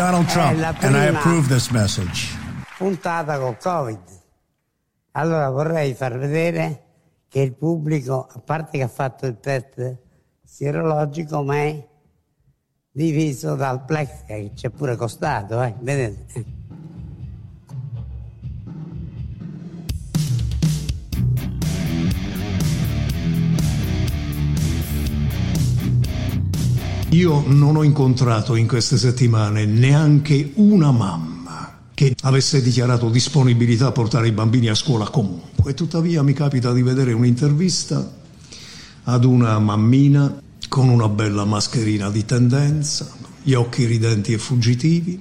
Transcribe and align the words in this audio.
Donald 0.00 0.28
Trump 0.28 0.56
and 0.82 0.96
I 0.96 1.08
approve 1.08 1.46
this 1.46 1.68
message. 1.68 2.34
Puntata 2.78 3.38
col 3.38 3.58
Covid. 3.58 4.00
Allora 5.10 5.50
vorrei 5.50 5.92
far 5.92 6.16
vedere 6.16 6.84
che 7.28 7.40
il 7.40 7.54
pubblico, 7.54 8.26
a 8.26 8.38
parte 8.38 8.78
che 8.78 8.84
ha 8.84 8.88
fatto 8.88 9.26
il 9.26 9.38
test 9.40 9.98
sierologico, 10.42 11.42
ma 11.42 11.56
è 11.56 11.86
diviso 12.90 13.56
dal 13.56 13.84
plex 13.84 14.24
che 14.24 14.52
ci 14.54 14.68
è 14.68 14.70
pure 14.70 14.96
costato, 14.96 15.60
eh? 15.62 15.74
vedete? 15.80 16.59
Io 27.10 27.42
non 27.44 27.74
ho 27.74 27.82
incontrato 27.82 28.54
in 28.54 28.68
queste 28.68 28.96
settimane 28.96 29.64
neanche 29.64 30.52
una 30.54 30.92
mamma 30.92 31.78
che 31.92 32.14
avesse 32.22 32.62
dichiarato 32.62 33.10
disponibilità 33.10 33.88
a 33.88 33.92
portare 33.92 34.28
i 34.28 34.32
bambini 34.32 34.68
a 34.68 34.76
scuola 34.76 35.08
comunque. 35.08 35.74
Tuttavia 35.74 36.22
mi 36.22 36.34
capita 36.34 36.72
di 36.72 36.82
vedere 36.82 37.12
un'intervista 37.12 38.18
ad 39.02 39.24
una 39.24 39.58
mammina 39.58 40.40
con 40.68 40.88
una 40.88 41.08
bella 41.08 41.44
mascherina 41.44 42.10
di 42.10 42.24
tendenza, 42.24 43.10
gli 43.42 43.54
occhi 43.54 43.86
ridenti 43.86 44.32
e 44.32 44.38
fuggitivi. 44.38 45.20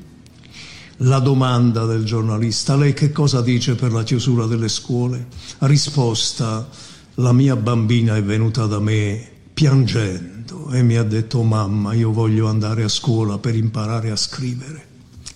La 0.98 1.18
domanda 1.18 1.86
del 1.86 2.04
giornalista, 2.04 2.76
lei 2.76 2.94
che 2.94 3.12
cosa 3.12 3.42
dice 3.42 3.74
per 3.74 3.92
la 3.92 4.04
chiusura 4.04 4.46
delle 4.46 4.70
scuole? 4.70 5.26
Risposta, 5.60 6.70
la 7.16 7.34
mia 7.34 7.56
bambina 7.56 8.16
è 8.16 8.22
venuta 8.22 8.68
da 8.68 8.80
me 8.80 9.28
piangendo 9.54 10.39
e 10.72 10.84
mi 10.84 10.96
ha 10.96 11.04
detto 11.04 11.44
mamma 11.44 11.94
io 11.94 12.12
voglio 12.12 12.48
andare 12.48 12.84
a 12.84 12.88
scuola 12.88 13.38
per 13.38 13.56
imparare 13.56 14.12
a 14.12 14.16
scrivere. 14.16 14.88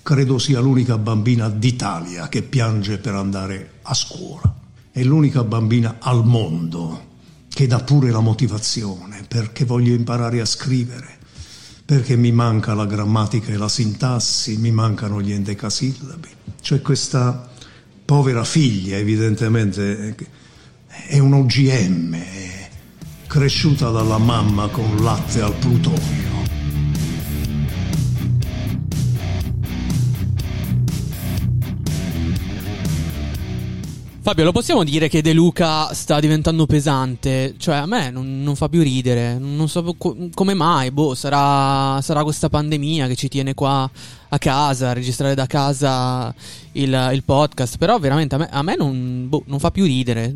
Credo 0.02 0.38
sia 0.38 0.60
l'unica 0.60 0.98
bambina 0.98 1.50
d'Italia 1.50 2.28
che 2.28 2.42
piange 2.42 2.98
per 2.98 3.16
andare 3.16 3.80
a 3.84 3.94
scuola. 3.94 4.54
È 4.92 5.02
l'unica 5.04 5.44
bambina 5.44 5.96
al 6.00 6.26
mondo 6.26 7.12
che 7.48 7.68
dà 7.68 7.80
pure 7.80 8.12
la 8.12 8.20
motivazione 8.20 9.24
perché 9.28 9.64
voglio 9.66 9.94
imparare 9.94 10.42
a 10.42 10.46
scrivere, 10.46 11.18
perché 11.86 12.16
mi 12.16 12.32
manca 12.32 12.74
la 12.74 12.86
grammatica 12.86 13.52
e 13.52 13.58
la 13.58 13.70
sintassi, 13.70 14.58
mi 14.58 14.72
mancano 14.72 15.22
gli 15.22 15.32
endecasillabi. 15.32 16.30
C'è 16.62 16.82
questa 16.82 17.50
povera 18.06 18.44
figlia, 18.44 18.98
evidentemente, 18.98 20.16
è 21.08 21.20
un 21.20 21.34
OGM, 21.34 22.16
cresciuta 23.34 23.90
dalla 23.90 24.20
mamma 24.20 24.68
con 24.68 24.96
latte 24.98 25.42
al 25.42 25.56
plutonio. 25.56 26.22
Fabio, 34.22 34.44
lo 34.44 34.52
possiamo 34.52 34.84
dire 34.84 35.10
che 35.10 35.24
De 35.24 35.34
Luca 35.34 35.92
sta 35.96 36.20
diventando 36.20 36.68
pesante? 36.68 37.56
Cioè, 37.58 37.78
a 37.78 37.88
me 37.88 38.12
non, 38.12 38.44
non 38.44 38.56
fa 38.56 38.70
più 38.70 38.84
ridere. 38.84 39.40
Non 39.40 39.68
so 39.68 39.96
co- 39.98 40.16
come 40.36 40.54
mai. 40.54 40.92
Boh, 40.92 41.16
sarà, 41.16 42.00
sarà, 42.02 42.22
questa 42.22 42.50
pandemia 42.50 43.08
che 43.08 43.16
ci 43.16 43.30
tiene 43.30 43.56
qua 43.56 43.90
a 44.30 44.38
casa, 44.38 44.92
a 44.92 44.94
registrare 44.94 45.34
da 45.34 45.48
casa 45.48 46.32
il, 46.74 47.10
il 47.14 47.24
podcast. 47.24 47.78
Però 47.78 47.98
veramente 47.98 48.36
a 48.36 48.38
me, 48.38 48.50
a 48.52 48.62
me 48.62 48.76
non, 48.76 49.26
boh, 49.28 49.42
non 49.48 49.58
fa 49.58 49.72
più 49.72 49.86
ridere. 49.86 50.32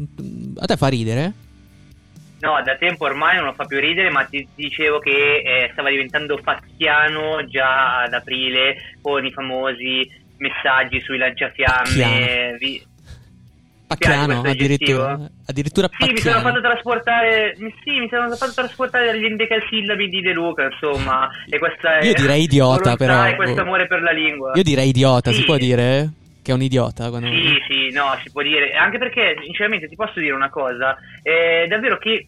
A 0.58 0.66
te 0.66 0.76
fa 0.76 0.88
ridere? 0.88 1.46
No, 2.40 2.62
da 2.64 2.76
tempo 2.76 3.06
ormai 3.06 3.36
non 3.36 3.46
lo 3.46 3.54
fa 3.54 3.66
più 3.66 3.80
ridere, 3.80 4.10
ma 4.12 4.24
ti 4.26 4.48
dicevo 4.54 5.00
che 5.00 5.42
eh, 5.44 5.70
stava 5.72 5.90
diventando 5.90 6.38
fazziano 6.38 7.46
già 7.48 8.04
ad 8.04 8.14
aprile 8.14 8.76
con 9.02 9.26
i 9.26 9.32
famosi 9.32 10.08
messaggi 10.38 11.02
sui 11.02 11.18
lanciafiamme. 11.18 12.58
Vi... 12.60 12.86
Pacchiano, 13.88 14.42
addirittura, 14.42 15.18
addirittura 15.46 15.90
Sì, 15.98 16.12
mi 16.12 16.18
sono 16.18 16.42
fatto 16.42 16.60
trasportare 16.60 17.56
sì, 17.56 18.00
mi 18.00 18.10
sono 18.10 18.30
fatto 18.36 18.52
trasportare 18.54 19.06
dagli 19.06 19.24
endecasillabi 19.24 20.10
di 20.10 20.20
De 20.20 20.34
Luca, 20.34 20.66
insomma, 20.66 21.30
e 21.50 21.58
questa 21.58 22.00
Io 22.00 22.14
direi 22.14 22.44
idiota, 22.44 22.98
però. 22.98 23.34
Questo 23.36 23.62
amore 23.62 23.88
per 23.88 24.02
la 24.02 24.12
lingua. 24.12 24.52
Io 24.56 24.64
direi 24.64 24.90
idiota, 24.90 25.32
sì. 25.32 25.38
si 25.38 25.46
può 25.46 25.56
dire? 25.56 26.10
Che 26.48 26.54
è 26.54 26.56
un 26.56 26.62
idiota. 26.62 27.10
Quando... 27.10 27.28
Sì, 27.28 27.58
sì, 27.68 27.92
no, 27.92 28.18
si 28.24 28.32
può 28.32 28.42
dire. 28.42 28.72
Anche 28.72 28.98
perché, 28.98 29.36
sinceramente, 29.44 29.90
ti 29.90 29.96
posso 29.98 30.18
dire 30.22 30.32
una 30.32 30.50
cosa. 30.50 30.96
È 31.22 31.66
davvero 31.68 31.98
che 31.98 32.26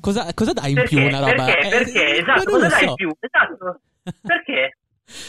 Cosa, 0.00 0.26
cosa, 0.34 0.52
dai 0.52 0.70
in 0.70 0.74
perché? 0.74 0.96
più 0.96 1.06
una 1.06 1.20
roba? 1.20 1.44
Perché? 1.44 1.68
Perché? 1.68 2.16
Eh, 2.16 2.18
esatto, 2.22 2.42
cosa 2.50 2.66
dai 2.66 2.82
so. 2.82 2.88
in 2.88 2.94
più? 2.96 3.12
Esatto. 3.20 3.80
Perché? 4.20 4.78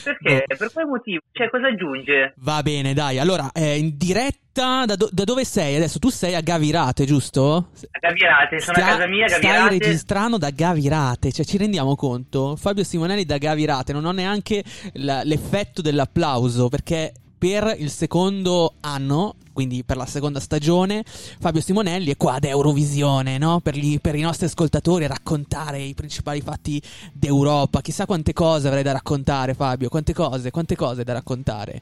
Perché? 0.03 0.45
Oh. 0.51 0.55
Per 0.57 0.71
quale 0.71 0.87
motivo? 0.89 1.21
Cioè, 1.31 1.47
cosa 1.51 1.67
aggiunge? 1.67 2.33
Va 2.37 2.63
bene, 2.63 2.95
dai. 2.95 3.19
Allora, 3.19 3.51
eh, 3.53 3.77
in 3.77 3.97
diretta, 3.97 4.85
da, 4.87 4.95
do- 4.95 5.09
da, 5.11 5.23
dove 5.23 5.45
sei 5.45 5.75
adesso? 5.75 5.99
Tu 5.99 6.09
sei 6.09 6.33
a 6.33 6.41
Gavirate, 6.41 7.05
giusto? 7.05 7.69
A 7.91 7.99
Gavirate, 7.99 8.59
sono 8.59 8.77
Stia- 8.77 8.87
a 8.87 8.95
casa 8.95 9.05
mia, 9.05 9.27
Gavirate. 9.27 9.59
Stai 9.59 9.77
registrando 9.77 10.37
da 10.39 10.49
Gavirate, 10.49 11.31
cioè 11.31 11.45
ci 11.45 11.57
rendiamo 11.59 11.95
conto? 11.95 12.55
Fabio 12.55 12.83
Simonelli 12.83 13.25
da 13.25 13.37
Gavirate, 13.37 13.93
non 13.93 14.05
ho 14.05 14.11
neanche 14.11 14.63
la- 14.93 15.21
l'effetto 15.23 15.83
dell'applauso, 15.83 16.67
perché 16.67 17.13
per 17.43 17.75
il 17.77 17.91
secondo 17.91 18.75
anno, 18.79 19.35
quindi 19.51 19.83
per 19.83 19.97
la 19.97 20.05
seconda 20.05 20.39
stagione, 20.39 21.03
Fabio 21.03 21.59
Simonelli 21.59 22.11
è 22.11 22.15
qua 22.15 22.35
ad 22.35 22.45
Eurovisione, 22.45 23.37
no? 23.37 23.59
per, 23.59 23.75
gli, 23.75 23.99
per, 23.99 24.15
i 24.15 24.21
nostri 24.21 24.45
ascoltatori 24.45 25.03
a 25.03 25.09
raccontare 25.09 25.81
i 25.81 25.93
principali 25.93 26.39
fatti 26.39 26.81
d'Europa. 27.11 27.81
Chissà 27.81 28.05
quante 28.05 28.31
cose 28.31 28.69
avrei 28.69 28.81
da 28.81 28.93
raccontare, 28.93 29.55
Fabio, 29.55 29.89
quante 29.89 30.13
cose, 30.13 30.51
quante 30.51 30.77
cose 30.77 31.03
da 31.03 31.11
raccontare. 31.11 31.81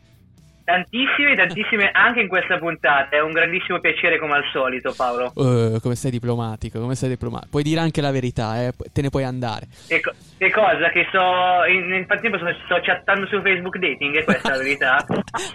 Tantissime, 0.71 1.35
tantissime 1.35 1.91
anche 1.91 2.21
in 2.21 2.29
questa 2.29 2.57
puntata. 2.57 3.17
È 3.17 3.19
un 3.19 3.33
grandissimo 3.33 3.81
piacere 3.81 4.17
come 4.17 4.35
al 4.35 4.45
solito, 4.53 4.93
Paolo. 4.95 5.33
Uh, 5.35 5.81
come 5.81 5.95
sei 5.95 6.11
diplomatico, 6.11 6.79
come 6.79 6.95
sei 6.95 7.09
diplomatico. 7.09 7.49
Puoi 7.51 7.63
dire 7.63 7.81
anche 7.81 7.99
la 7.99 8.11
verità, 8.11 8.61
eh? 8.61 8.71
te 8.93 9.01
ne 9.01 9.09
puoi 9.09 9.25
andare. 9.25 9.67
Che, 9.85 9.99
co- 9.99 10.13
che 10.37 10.49
cosa? 10.49 10.89
Che 10.89 11.07
sto. 11.09 11.65
In, 11.69 11.87
nel 11.87 12.05
frattempo 12.05 12.37
sto, 12.37 12.47
sto, 12.63 12.79
chattando 12.81 13.27
su 13.27 13.41
Facebook 13.41 13.79
Dating, 13.79 14.15
è 14.15 14.23
questa 14.23 14.51
la 14.51 14.57
verità? 14.59 14.95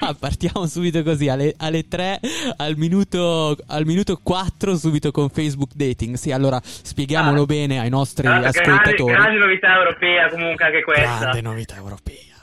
ah, 0.00 0.15
partiamo 0.21 0.66
subito 0.66 1.03
così, 1.03 1.31
alle, 1.31 1.55
alle 1.56 1.88
3, 1.88 2.21
al 2.59 2.76
minuto, 2.76 3.56
al 3.69 3.87
minuto 3.87 4.21
4, 4.22 4.76
subito 4.76 5.12
con 5.12 5.31
Facebook 5.31 5.71
Dating. 5.72 6.16
Sì, 6.16 6.31
allora 6.31 6.60
spieghiamolo 6.62 7.41
ah. 7.41 7.47
bene 7.47 7.81
ai 7.81 7.88
nostri 7.88 8.26
allora, 8.26 8.49
ascoltatori. 8.49 9.12
Grande, 9.12 9.15
grande 9.15 9.38
novità 9.38 9.76
europea, 9.76 10.28
comunque, 10.28 10.65
anche 10.66 10.82
questa. 10.82 11.19
Grande 11.21 11.41
novità 11.41 11.76
europea 11.76 12.34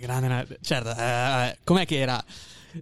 grande. 0.00 0.58
Certo, 0.60 0.94
eh, 0.96 1.58
com'è 1.64 1.86
che 1.86 1.98
era? 1.98 2.22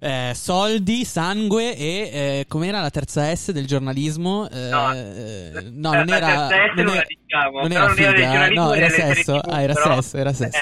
Eh, 0.01 0.33
soldi, 0.35 1.05
sangue 1.05 1.75
e 1.75 2.11
eh, 2.13 2.45
com'era 2.47 2.81
la 2.81 2.91
terza 2.91 3.35
S 3.35 3.53
del 3.53 3.67
giornalismo? 3.67 4.49
Eh, 4.49 4.69
no, 4.69 4.93
eh, 4.93 5.53
no 5.73 5.93
non 5.93 6.09
era. 6.11 6.49
Non, 6.75 6.89
era, 6.89 7.05
diciamo, 7.07 7.61
non 7.61 7.73
era 7.73 7.89
figa, 7.91 8.49
no, 8.51 8.73
era 8.75 8.89
sesso. 8.91 9.39
Ah, 9.39 9.63
era 9.63 9.73
però... 9.73 10.01
sesso, 10.01 10.17
era 10.17 10.33
sesso. 10.33 10.61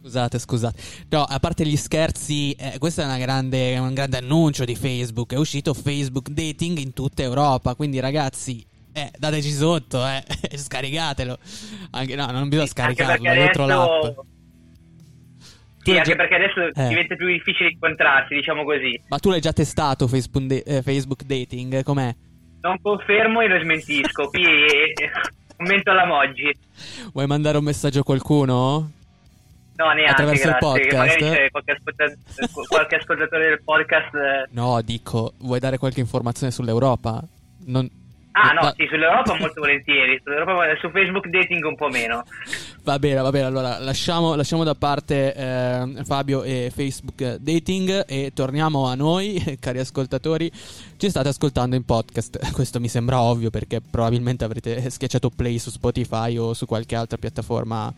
Scusate, 0.00 0.38
scusate. 0.38 0.82
No, 1.10 1.24
a 1.24 1.38
parte 1.38 1.66
gli 1.66 1.76
scherzi, 1.76 2.52
eh, 2.52 2.78
questo 2.78 3.02
è 3.02 3.18
grande, 3.18 3.76
un 3.78 3.92
grande 3.92 4.18
annuncio 4.18 4.64
di 4.64 4.76
Facebook. 4.76 5.32
È 5.32 5.36
uscito 5.36 5.74
Facebook 5.74 6.30
Dating 6.30 6.78
in 6.78 6.92
tutta 6.92 7.22
Europa. 7.22 7.74
Quindi, 7.74 8.00
ragazzi, 8.00 8.64
eh, 8.92 9.10
dateci 9.18 9.50
sotto, 9.50 10.06
eh, 10.06 10.24
scaricatelo. 10.56 11.38
Anche, 11.90 12.14
no, 12.14 12.30
non 12.30 12.48
bisogna 12.48 12.68
scaricarlo 12.68 13.32
dentro 13.34 13.64
adesso... 13.64 14.00
l'app. 14.02 14.18
Sì, 15.92 15.96
anche 15.98 16.10
già... 16.10 16.16
perché 16.16 16.34
adesso 16.34 16.66
eh. 16.66 16.88
diventa 16.88 17.14
più 17.14 17.26
difficile 17.26 17.70
incontrarsi, 17.70 18.34
diciamo 18.34 18.64
così. 18.64 19.00
Ma 19.08 19.18
tu 19.18 19.30
l'hai 19.30 19.40
già 19.40 19.52
testato 19.52 20.06
Facebook, 20.06 20.46
de- 20.46 20.62
eh, 20.66 20.82
Facebook 20.82 21.22
Dating? 21.24 21.82
Com'è? 21.82 22.14
Non 22.60 22.80
confermo 22.80 23.40
e 23.40 23.48
lo 23.48 23.60
smentisco. 23.60 24.28
Qui 24.28 24.42
commento 25.56 25.90
alla 25.90 26.06
Moggi. 26.06 26.50
Vuoi 27.12 27.26
mandare 27.26 27.58
un 27.58 27.64
messaggio 27.64 28.00
a 28.00 28.04
qualcuno? 28.04 28.90
No, 29.76 29.92
neanche. 29.92 30.10
Attraverso 30.10 30.48
grazie. 30.48 30.82
il 30.82 30.90
podcast? 30.90 31.50
Qualche, 31.50 31.72
ascoltat- 31.72 32.66
qualche 32.68 32.96
ascoltatore 32.96 33.48
del 33.48 33.62
podcast. 33.62 34.14
Eh. 34.14 34.48
No, 34.50 34.80
dico, 34.82 35.34
vuoi 35.38 35.60
dare 35.60 35.78
qualche 35.78 36.00
informazione 36.00 36.52
sull'Europa? 36.52 37.22
Non, 37.66 37.88
Ah 38.40 38.52
no, 38.52 38.72
sì, 38.76 38.86
sull'Europa 38.88 39.36
molto 39.36 39.60
volentieri, 39.60 40.22
su 40.80 40.90
Facebook 40.90 41.26
dating 41.26 41.64
un 41.64 41.74
po' 41.74 41.88
meno. 41.88 42.22
Va 42.84 42.98
bene, 43.00 43.20
va 43.20 43.30
bene, 43.30 43.46
allora 43.46 43.78
lasciamo, 43.80 44.36
lasciamo 44.36 44.62
da 44.62 44.76
parte 44.76 45.34
eh, 45.34 46.04
Fabio 46.04 46.44
e 46.44 46.70
Facebook 46.72 47.36
dating 47.36 48.04
e 48.06 48.30
torniamo 48.32 48.86
a 48.86 48.94
noi, 48.94 49.42
cari 49.58 49.80
ascoltatori. 49.80 50.50
Ci 50.96 51.10
state 51.10 51.28
ascoltando 51.28 51.74
in 51.74 51.84
podcast, 51.84 52.38
questo 52.54 52.78
mi 52.78 52.88
sembra 52.88 53.20
ovvio 53.20 53.50
perché 53.50 53.80
probabilmente 53.80 54.44
avrete 54.44 54.88
schiacciato 54.88 55.30
play 55.30 55.58
su 55.58 55.70
Spotify 55.70 56.36
o 56.38 56.54
su 56.54 56.66
qualche 56.66 56.94
altra 56.94 57.18
piattaforma. 57.18 57.92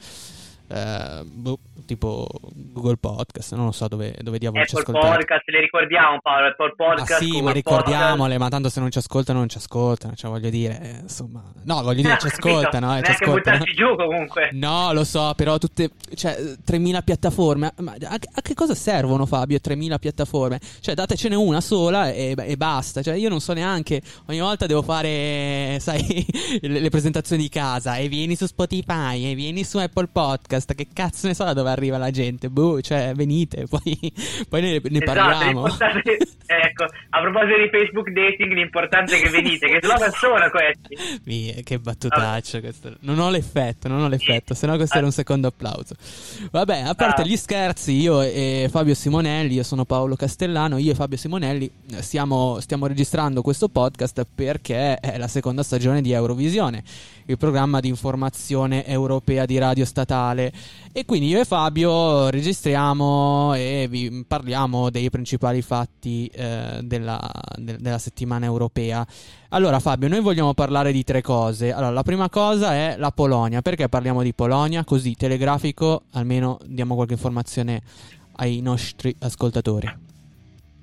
Eh, 0.72 1.24
boh, 1.24 1.58
tipo 1.84 2.26
Google 2.52 2.96
Podcast, 2.96 3.54
non 3.54 3.64
lo 3.66 3.72
so 3.72 3.88
dove, 3.88 4.14
dove 4.20 4.38
diavolo 4.38 4.62
Apple 4.62 4.74
ci 4.74 4.80
ascoltate. 4.80 5.16
Podcast, 5.16 5.48
le 5.48 5.60
ricordiamo 5.60 6.18
Paolo, 6.20 6.46
Apple 6.46 6.74
Podcast. 6.76 7.10
Ah 7.10 7.16
sì, 7.16 7.26
Google 7.26 7.42
ma 7.42 7.52
ricordiamole, 7.52 8.14
Podcast. 8.16 8.38
ma 8.38 8.48
tanto 8.48 8.68
se 8.68 8.80
non 8.80 8.90
ci 8.90 8.98
ascoltano 8.98 9.38
non 9.40 9.48
ci 9.48 9.56
ascoltano, 9.56 10.14
cioè 10.14 10.30
voglio 10.30 10.50
dire, 10.50 10.80
eh, 10.80 10.98
insomma, 11.00 11.42
no, 11.64 11.82
voglio 11.82 12.02
dire, 12.02 12.18
ci 12.20 12.26
ascoltano, 12.32 12.96
eh, 12.96 13.02
ci 13.02 13.10
ascoltano. 13.10 13.64
giù 13.64 13.96
comunque. 13.96 14.50
No, 14.52 14.92
lo 14.92 15.04
so, 15.04 15.32
però 15.34 15.58
tutte, 15.58 15.90
cioè, 16.14 16.36
3000 16.64 17.02
piattaforme, 17.02 17.72
ma 17.78 17.94
a, 18.04 18.14
a 18.14 18.40
che 18.40 18.54
cosa 18.54 18.74
servono 18.74 19.26
Fabio 19.26 19.58
3000 19.60 19.98
piattaforme? 19.98 20.60
Cioè, 20.80 20.94
datecene 20.94 21.34
una 21.34 21.60
sola 21.60 22.10
e, 22.12 22.34
e 22.36 22.56
basta, 22.56 23.02
cioè 23.02 23.14
io 23.14 23.28
non 23.28 23.40
so 23.40 23.52
neanche, 23.52 24.00
ogni 24.26 24.40
volta 24.40 24.66
devo 24.66 24.82
fare, 24.82 25.78
sai, 25.82 26.24
le, 26.62 26.80
le 26.80 26.88
presentazioni 26.90 27.42
di 27.42 27.48
casa 27.48 27.96
e 27.96 28.08
vieni 28.08 28.36
su 28.36 28.46
Spotify 28.46 29.30
e 29.30 29.34
vieni 29.34 29.64
su 29.64 29.78
Apple 29.78 30.06
Podcast, 30.06 30.59
che 30.74 30.86
cazzo 30.92 31.26
ne 31.26 31.34
so 31.34 31.44
da 31.44 31.52
dove 31.52 31.70
arriva 31.70 31.98
la 31.98 32.10
gente, 32.10 32.48
boh, 32.48 32.80
cioè, 32.80 33.12
venite, 33.14 33.66
poi, 33.70 33.98
poi 34.48 34.60
ne, 34.60 34.70
ne 34.72 34.80
Esatto, 35.02 35.04
parliamo. 35.04 35.66
ecco, 36.46 36.84
a 37.10 37.20
proposito 37.20 37.56
di 37.58 37.68
Facebook 37.70 38.10
dating, 38.10 38.52
l'importante 38.52 39.16
è 39.18 39.22
che 39.22 39.28
venite, 39.30 39.68
che 39.68 39.78
slogan 39.82 40.10
sono 40.12 40.50
questi. 40.50 41.20
Via, 41.24 41.54
che 41.62 41.78
battutaccio 41.78 42.60
questo. 42.60 42.94
Non 43.00 43.18
ho 43.18 43.30
l'effetto, 43.30 43.88
non 43.88 44.02
ho 44.02 44.08
l'effetto, 44.08 44.54
sennò 44.54 44.76
questo 44.76 44.94
Ah. 44.94 44.98
era 44.98 45.06
un 45.06 45.12
secondo 45.12 45.46
applauso. 45.48 45.94
Vabbè, 46.50 46.80
a 46.80 46.94
parte 46.94 47.22
Ah. 47.22 47.24
gli 47.24 47.36
scherzi, 47.36 47.92
io 47.92 48.20
e 48.22 48.68
Fabio 48.70 48.94
Simonelli, 48.94 49.54
io 49.54 49.62
sono 49.62 49.84
Paolo 49.84 50.16
Castellano, 50.16 50.78
io 50.78 50.92
e 50.92 50.94
Fabio 50.94 51.16
Simonelli 51.16 51.70
stiamo, 51.98 52.58
stiamo 52.60 52.86
registrando 52.86 53.42
questo 53.42 53.68
podcast 53.68 54.26
perché 54.34 54.96
è 54.96 55.16
la 55.18 55.28
seconda 55.28 55.62
stagione 55.62 56.00
di 56.02 56.12
Eurovisione, 56.12 56.82
il 57.26 57.36
programma 57.38 57.80
di 57.80 57.88
informazione 57.88 58.84
europea 58.86 59.46
di 59.46 59.58
radio 59.58 59.84
statale. 59.84 60.49
E 60.92 61.04
quindi 61.04 61.28
io 61.28 61.40
e 61.40 61.44
Fabio 61.44 62.30
registriamo 62.30 63.54
e 63.54 63.86
vi 63.88 64.24
parliamo 64.26 64.90
dei 64.90 65.08
principali 65.10 65.62
fatti 65.62 66.26
eh, 66.26 66.80
della, 66.82 67.20
de- 67.56 67.76
della 67.78 67.98
settimana 67.98 68.46
europea. 68.46 69.06
Allora 69.50 69.78
Fabio, 69.80 70.08
noi 70.08 70.20
vogliamo 70.20 70.54
parlare 70.54 70.92
di 70.92 71.04
tre 71.04 71.22
cose. 71.22 71.72
Allora, 71.72 71.90
la 71.92 72.02
prima 72.02 72.28
cosa 72.28 72.74
è 72.74 72.96
la 72.98 73.10
Polonia. 73.10 73.62
Perché 73.62 73.88
parliamo 73.88 74.22
di 74.22 74.34
Polonia? 74.34 74.84
Così, 74.84 75.14
telegrafico, 75.14 76.02
almeno 76.12 76.58
diamo 76.66 76.94
qualche 76.94 77.14
informazione 77.14 77.82
ai 78.36 78.60
nostri 78.60 79.14
ascoltatori. 79.20 80.09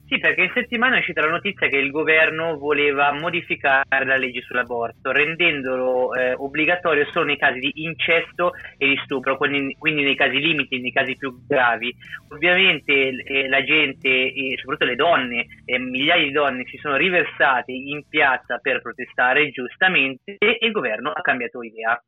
Sì, 0.07 0.19
perché 0.19 0.43
in 0.43 0.51
settimana 0.53 0.95
è 0.95 0.99
uscita 0.99 1.19
la 1.19 1.31
notizia 1.31 1.67
che 1.67 1.75
il 1.75 1.91
governo 1.91 2.57
voleva 2.57 3.11
modificare 3.11 4.05
la 4.05 4.15
legge 4.15 4.41
sull'aborto, 4.41 5.11
rendendolo 5.11 6.13
eh, 6.13 6.31
obbligatorio 6.33 7.05
solo 7.11 7.25
nei 7.25 7.35
casi 7.35 7.59
di 7.59 7.71
incesto 7.83 8.53
e 8.77 8.87
di 8.87 8.97
stupro, 9.03 9.35
quindi, 9.35 9.75
quindi 9.77 10.03
nei 10.03 10.15
casi 10.15 10.39
limiti, 10.39 10.79
nei 10.79 10.93
casi 10.93 11.17
più 11.17 11.45
gravi. 11.45 11.93
Ovviamente 12.29 12.93
eh, 12.93 13.49
la 13.49 13.61
gente, 13.65 14.07
e 14.07 14.55
soprattutto 14.57 14.89
le 14.89 14.95
donne, 14.95 15.45
eh, 15.65 15.77
migliaia 15.77 16.23
di 16.23 16.31
donne 16.31 16.63
si 16.67 16.77
sono 16.77 16.95
riversate 16.95 17.73
in 17.73 18.03
piazza 18.07 18.59
per 18.59 18.81
protestare 18.81 19.49
giustamente 19.49 20.37
e 20.37 20.57
il 20.61 20.71
governo 20.71 21.11
ha 21.11 21.19
cambiato 21.19 21.61
idea. 21.61 22.01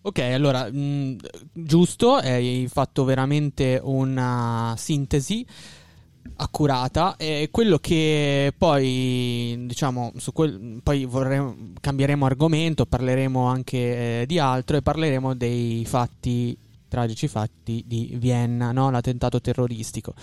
Ok, 0.00 0.20
allora, 0.20 0.70
mh, 0.70 1.16
giusto, 1.52 2.14
hai 2.14 2.66
fatto 2.68 3.04
veramente 3.04 3.80
una 3.82 4.74
sintesi 4.76 5.44
accurata 6.36 7.16
e 7.16 7.48
quello 7.50 7.78
che 7.78 8.52
poi 8.56 9.56
diciamo 9.66 10.12
su 10.16 10.32
quel, 10.32 10.80
poi 10.82 11.04
vorremmo, 11.04 11.54
cambieremo 11.80 12.24
argomento 12.26 12.86
parleremo 12.86 13.44
anche 13.46 14.20
eh, 14.22 14.26
di 14.26 14.38
altro 14.38 14.76
e 14.76 14.82
parleremo 14.82 15.34
dei 15.34 15.84
fatti 15.84 16.56
tragici 16.88 17.28
fatti 17.28 17.84
di 17.86 18.14
Vienna 18.18 18.72
no? 18.72 18.90
l'attentato 18.90 19.40
terroristico 19.40 20.14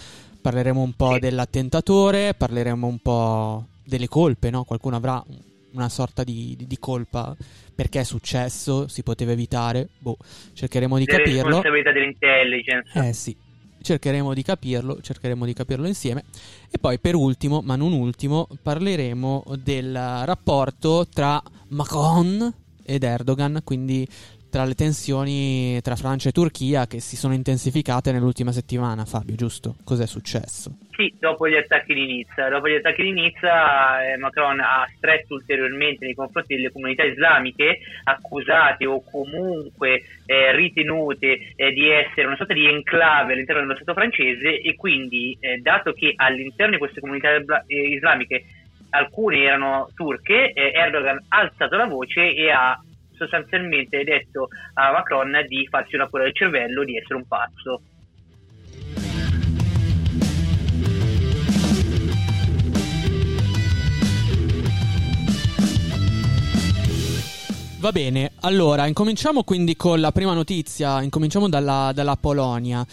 parleremo 0.42 0.82
un 0.82 0.94
po' 0.94 1.14
Sì. 1.14 1.20
dell'attentatore 1.20 2.34
parleremo 2.34 2.88
un 2.88 3.00
po' 3.00 3.66
delle 3.84 4.08
colpe 4.08 4.50
no? 4.50 4.64
qualcuno 4.64 4.96
avrà 4.96 5.24
una 5.74 5.90
sorta 5.90 6.24
di, 6.24 6.56
di- 6.58 6.68
di 6.68 6.78
colpa 6.80 7.36
perché 7.76 8.00
è 8.00 8.04
successo 8.04 8.88
si 8.88 9.04
poteva 9.04 9.34
evitare 9.34 9.90
boh 10.00 10.18
cercheremo 10.54 10.98
di 10.98 11.06
Le 11.06 11.18
capirlo 11.18 11.44
responsabilità 11.44 11.92
dell'intelligence. 11.92 13.00
eh 13.08 13.14
sì, 13.14 13.36
cercheremo 13.86 14.34
di 14.34 14.42
capirlo, 14.42 15.00
cercheremo 15.00 15.46
di 15.46 15.54
capirlo 15.54 15.88
insieme. 15.88 16.24
E 16.70 16.80
poi 16.80 17.00
per 17.00 17.16
ultimo, 17.16 17.62
ma 17.64 17.76
non 17.76 17.94
ultimo, 17.94 18.48
parleremo 18.62 19.44
del 19.64 19.94
rapporto 19.94 21.08
tra 21.08 21.42
Macron 21.70 22.54
ed 22.84 23.04
Erdogan, 23.04 23.62
quindi 23.64 24.08
tra 24.56 24.64
le 24.64 24.74
tensioni 24.74 25.82
tra 25.82 25.98
Francia 25.98 26.30
e 26.30 26.32
Turchia 26.32 26.88
che 26.88 27.02
si 27.02 27.18
sono 27.18 27.34
intensificate 27.34 28.14
nell'ultima 28.14 28.54
settimana. 28.54 29.04
Fabio, 29.04 29.36
giusto? 29.36 29.76
Cos'è 29.84 30.08
successo? 30.08 30.78
Sì, 30.92 31.14
dopo 31.20 31.50
gli 31.50 31.58
attacchi 31.58 31.94
di 31.94 32.06
Nizza. 32.06 32.48
Dopo 32.48 32.70
gli 32.70 32.76
attacchi 32.76 33.04
di 33.04 33.12
Nizza, 33.12 34.02
eh, 34.02 34.16
Macron 34.16 34.62
ha 34.62 34.88
stretto 34.96 35.34
ulteriormente 35.34 36.06
nei 36.06 36.14
confronti 36.16 36.56
delle 36.56 36.72
comunità 36.72 37.04
islamiche 37.04 37.80
accusate 38.06 38.86
o 38.86 39.04
comunque 39.04 40.04
eh, 40.26 40.56
ritenute 40.56 41.52
eh, 41.58 41.74
di 41.74 41.90
essere 41.90 42.28
una 42.28 42.38
sorta 42.38 42.54
di 42.54 42.66
enclave 42.66 43.34
all'interno 43.34 43.64
dello 43.64 43.76
Stato 43.76 43.94
francese 43.94 44.62
e 44.62 44.74
quindi, 44.78 45.36
eh, 45.42 45.58
dato 45.58 45.92
che 45.92 46.14
all'interno 46.16 46.72
di 46.72 46.78
queste 46.78 47.02
comunità 47.02 47.28
eh, 47.68 47.90
islamiche 47.90 48.46
alcune 48.92 49.44
erano 49.44 49.90
turche, 49.94 50.54
eh, 50.54 50.72
Erdogan 50.74 51.22
ha 51.28 51.40
alzato 51.40 51.76
la 51.76 51.88
voce 51.88 52.34
e 52.34 52.50
ha 52.50 52.80
sostanzialmente 53.16 54.04
detto 54.04 54.50
a 54.74 54.92
Macron 54.92 55.46
di 55.48 55.68
farsi 55.70 55.96
una 55.96 56.08
cura 56.08 56.24
del 56.24 56.34
cervello, 56.34 56.84
di 56.84 56.98
essere 56.98 57.16
un 57.16 57.28
pazzo. 57.28 57.82
Va 67.86 67.92
bene, 67.92 68.32
allora 68.42 68.88
incominciamo 68.88 69.44
quindi 69.44 69.76
con 69.76 70.00
la 70.00 70.12
prima 70.12 70.34
notizia, 70.34 71.04
incominciamo 71.04 71.48
dalla, 71.48 71.92
dalla 71.94 72.16
Polonia. 72.16 72.84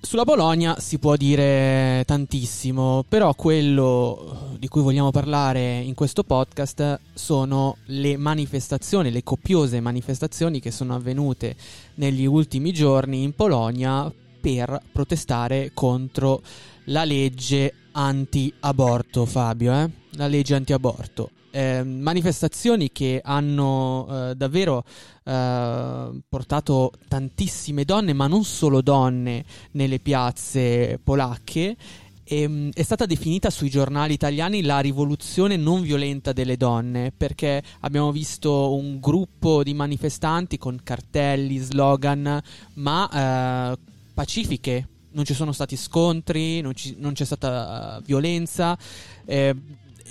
Sulla 0.00 0.24
Polonia 0.24 0.78
si 0.78 1.00
può 1.00 1.16
dire 1.16 2.04
tantissimo, 2.06 3.04
però 3.08 3.34
quello 3.34 4.54
di 4.56 4.68
cui 4.68 4.82
vogliamo 4.82 5.10
parlare 5.10 5.80
in 5.80 5.94
questo 5.94 6.22
podcast 6.22 7.00
sono 7.12 7.78
le 7.86 8.16
manifestazioni, 8.16 9.10
le 9.10 9.24
copiose 9.24 9.80
manifestazioni 9.80 10.60
che 10.60 10.70
sono 10.70 10.94
avvenute 10.94 11.56
negli 11.94 12.24
ultimi 12.24 12.72
giorni 12.72 13.24
in 13.24 13.34
Polonia 13.34 14.12
per 14.40 14.80
protestare 14.92 15.72
contro 15.74 16.40
la 16.84 17.04
legge 17.04 17.74
anti-aborto, 17.90 19.26
Fabio, 19.26 19.72
eh? 19.72 19.90
La 20.12 20.28
legge 20.28 20.54
anti-aborto. 20.54 21.30
Eh, 21.56 21.84
manifestazioni 21.84 22.90
che 22.90 23.20
hanno 23.22 24.08
eh, 24.10 24.34
davvero 24.34 24.82
eh, 25.22 26.10
portato 26.28 26.90
tantissime 27.06 27.84
donne, 27.84 28.12
ma 28.12 28.26
non 28.26 28.42
solo 28.42 28.80
donne, 28.82 29.44
nelle 29.70 30.00
piazze 30.00 30.98
polacche. 31.00 31.76
E, 32.24 32.48
mh, 32.48 32.70
è 32.72 32.82
stata 32.82 33.06
definita 33.06 33.50
sui 33.50 33.70
giornali 33.70 34.14
italiani 34.14 34.62
la 34.62 34.80
rivoluzione 34.80 35.54
non 35.54 35.82
violenta 35.82 36.32
delle 36.32 36.56
donne 36.56 37.12
perché 37.16 37.62
abbiamo 37.80 38.10
visto 38.10 38.74
un 38.74 38.98
gruppo 38.98 39.62
di 39.62 39.74
manifestanti 39.74 40.58
con 40.58 40.80
cartelli, 40.82 41.58
slogan, 41.58 42.42
ma 42.74 43.70
eh, 43.74 43.78
pacifiche. 44.12 44.88
Non 45.12 45.24
ci 45.24 45.34
sono 45.34 45.52
stati 45.52 45.76
scontri, 45.76 46.60
non, 46.60 46.74
ci- 46.74 46.96
non 46.98 47.12
c'è 47.12 47.24
stata 47.24 47.98
eh, 47.98 48.02
violenza. 48.04 48.76
eh, 49.24 49.54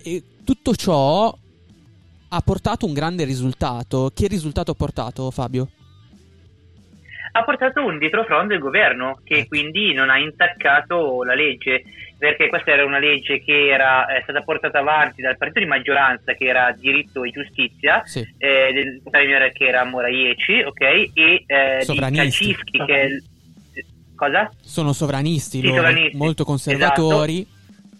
e 0.03 0.23
tutto 0.43 0.73
ciò 0.75 1.35
ha 2.29 2.41
portato 2.41 2.85
un 2.85 2.93
grande 2.93 3.23
risultato. 3.25 4.11
Che 4.13 4.27
risultato 4.27 4.71
ha 4.71 4.75
portato, 4.75 5.29
Fabio? 5.31 5.69
ha 7.35 7.43
portato 7.43 7.83
un 7.83 7.97
dietrofront 7.97 8.47
del 8.47 8.59
governo 8.59 9.19
che 9.23 9.37
Ecco. 9.39 9.47
quindi 9.47 9.91
non 9.91 10.11
ha 10.11 10.19
intaccato 10.19 11.23
la 11.23 11.33
legge 11.33 11.81
perché 12.15 12.47
questa 12.47 12.69
era 12.73 12.85
una 12.85 12.99
legge 12.99 13.41
che 13.43 13.69
era 13.69 14.05
eh, 14.05 14.21
stata 14.21 14.43
portata 14.43 14.77
avanti 14.77 15.23
dal 15.23 15.35
partito 15.35 15.59
di 15.61 15.65
maggioranza 15.65 16.33
che 16.35 16.45
era 16.45 16.71
diritto 16.77 17.23
e 17.23 17.31
giustizia 17.31 18.03
Sì. 18.05 18.19
eh, 18.37 18.71
del 18.71 19.01
premier 19.09 19.51
che 19.51 19.65
era 19.65 19.83
Moraieci 19.83 20.61
ok 20.61 20.81
e 20.81 21.43
eh, 21.47 21.83
di. 21.87 21.95
Kaczynski 21.97 22.85
che 22.85 23.01
è 23.01 23.05
il- 23.05 23.23
cosa? 24.15 24.51
Sono 24.61 24.93
sovranisti, 24.93 25.59
Sì, 25.59 25.65
loro, 25.65 25.77
sovranisti. 25.77 26.15
molto 26.17 26.43
conservatori. 26.45 27.47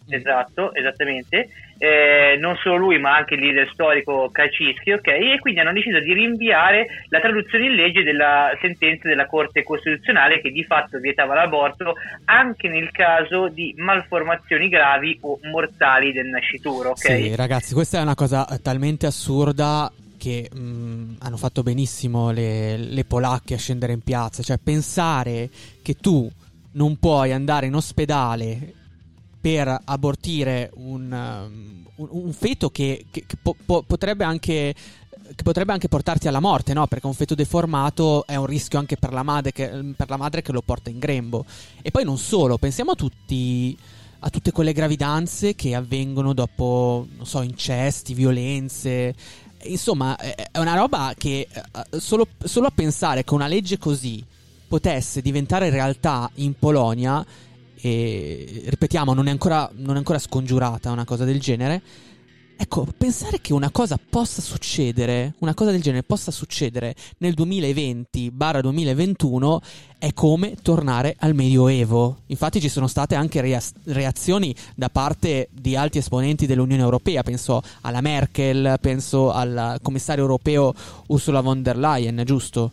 Esatto, 0.09 0.75
esattamente. 0.75 1.49
Eh, 1.83 2.37
non 2.37 2.55
solo 2.63 2.77
lui, 2.77 2.97
ma 2.97 3.13
anche 3.13 3.33
il 3.33 3.41
leader 3.41 3.69
storico 3.73 4.29
Kaczynski, 4.31 4.93
ok? 4.93 5.07
E 5.07 5.39
quindi 5.41 5.59
hanno 5.59 5.73
deciso 5.73 5.99
di 5.99 6.13
rinviare 6.13 6.87
la 7.09 7.19
traduzione 7.19 7.65
in 7.65 7.75
legge 7.75 8.03
della 8.03 8.57
sentenza 8.61 9.09
della 9.09 9.25
Corte 9.25 9.63
Costituzionale 9.63 10.39
che 10.39 10.51
di 10.51 10.63
fatto 10.63 10.97
vietava 10.99 11.33
l'aborto 11.33 11.95
anche 12.23 12.69
nel 12.69 12.89
caso 12.91 13.49
di 13.49 13.73
malformazioni 13.75 14.69
gravi 14.69 15.17
o 15.23 15.37
mortali 15.51 16.13
del 16.13 16.27
nascituro, 16.27 16.91
ok? 16.91 16.99
Sì, 16.99 17.35
ragazzi, 17.35 17.73
questa 17.73 17.97
è 17.97 18.01
una 18.01 18.15
cosa 18.15 18.47
talmente 18.61 19.05
assurda 19.05 19.91
che 20.17 20.49
mh, 20.49 21.17
hanno 21.19 21.35
fatto 21.35 21.63
benissimo 21.63 22.31
le, 22.31 22.77
le 22.77 23.03
polacche 23.03 23.55
a 23.55 23.57
scendere 23.57 23.91
in 23.91 24.01
piazza. 24.01 24.41
Cioè, 24.41 24.57
pensare 24.57 25.49
che 25.83 25.95
tu 25.95 26.31
non 26.75 26.97
puoi 26.97 27.33
andare 27.33 27.65
in 27.65 27.75
ospedale 27.75 28.75
per 29.43 29.77
abortire 29.83 30.71
un, 30.75 31.11
um, 31.11 31.85
un, 31.95 32.31
feto 32.31 32.69
che, 32.69 33.07
che, 33.11 33.25
che 33.27 33.35
po- 33.35 33.57
po- 33.65 33.83
potrebbe 33.85 34.23
anche 34.23 34.73
che 35.35 35.43
potrebbe 35.43 35.73
anche 35.73 35.89
portarti 35.89 36.29
alla 36.29 36.39
morte, 36.39 36.73
no? 36.73 36.87
Perché 36.87 37.07
un 37.07 37.13
feto 37.13 37.35
deformato 37.35 38.25
è 38.25 38.37
un 38.37 38.45
rischio 38.45 38.79
anche 38.79 38.95
per 38.95 39.11
la, 39.11 39.23
madre 39.23 39.51
che, 39.51 39.67
per 39.97 40.09
la 40.09 40.15
madre 40.15 40.41
che 40.41 40.53
lo 40.53 40.61
porta 40.61 40.89
in 40.89 40.99
grembo. 40.99 41.43
E 41.81 41.91
poi 41.91 42.05
non 42.05 42.17
solo, 42.17 42.57
pensiamo 42.57 42.91
a 42.91 42.95
tutti 42.95 43.77
a 44.19 44.29
tutte 44.29 44.53
quelle 44.53 44.71
gravidanze 44.71 45.55
che 45.55 45.75
avvengono 45.75 46.33
dopo, 46.33 47.05
non 47.17 47.25
so, 47.25 47.41
incesti, 47.41 48.13
violenze. 48.13 49.13
Insomma, 49.63 50.15
è 50.15 50.57
una 50.57 50.75
roba 50.75 51.13
che 51.17 51.49
eh, 51.51 51.99
solo, 51.99 52.27
solo 52.41 52.67
a 52.67 52.71
pensare 52.73 53.25
che 53.25 53.33
una 53.33 53.47
legge 53.47 53.77
così 53.77 54.23
potesse 54.65 55.21
diventare 55.21 55.69
realtà 55.69 56.31
in 56.35 56.53
Polonia, 56.57 57.25
e 57.85 58.63
ripetiamo, 58.65 59.13
non 59.13 59.27
è 59.27 59.31
ancora, 59.31 59.69
non 59.75 59.95
è 59.95 59.97
ancora 59.97 60.19
scongiurata 60.19 60.89
una 60.89 61.03
cosa 61.03 61.25
del 61.25 61.41
genere 61.41 61.81
Ecco, 62.55 62.87
pensare 62.97 63.41
che 63.41 63.51
una 63.51 63.71
cosa 63.71 63.99
possa 64.09 64.41
succedere, 64.41 65.33
una 65.39 65.53
cosa 65.53 65.71
del 65.71 65.81
genere 65.81 66.03
possa 66.03 66.31
succedere 66.31 66.95
nel 67.17 67.33
2020-2021 67.37 69.57
è 69.97 70.13
come 70.13 70.55
tornare 70.61 71.15
al 71.19 71.33
Medioevo. 71.33 72.19
Infatti 72.27 72.61
ci 72.61 72.69
sono 72.69 72.87
state 72.87 73.15
anche 73.15 73.41
reazioni 73.83 74.55
da 74.75 74.87
parte 74.89 75.49
di 75.51 75.75
alti 75.75 75.97
esponenti 75.97 76.45
dell'Unione 76.45 76.83
Europea, 76.83 77.21
penso 77.23 77.61
alla 77.81 77.99
Merkel, 78.01 78.77
penso 78.79 79.31
al 79.31 79.79
commissario 79.81 80.23
europeo 80.23 80.73
Ursula 81.07 81.41
von 81.41 81.61
der 81.61 81.77
Leyen, 81.77 82.21
giusto? 82.23 82.71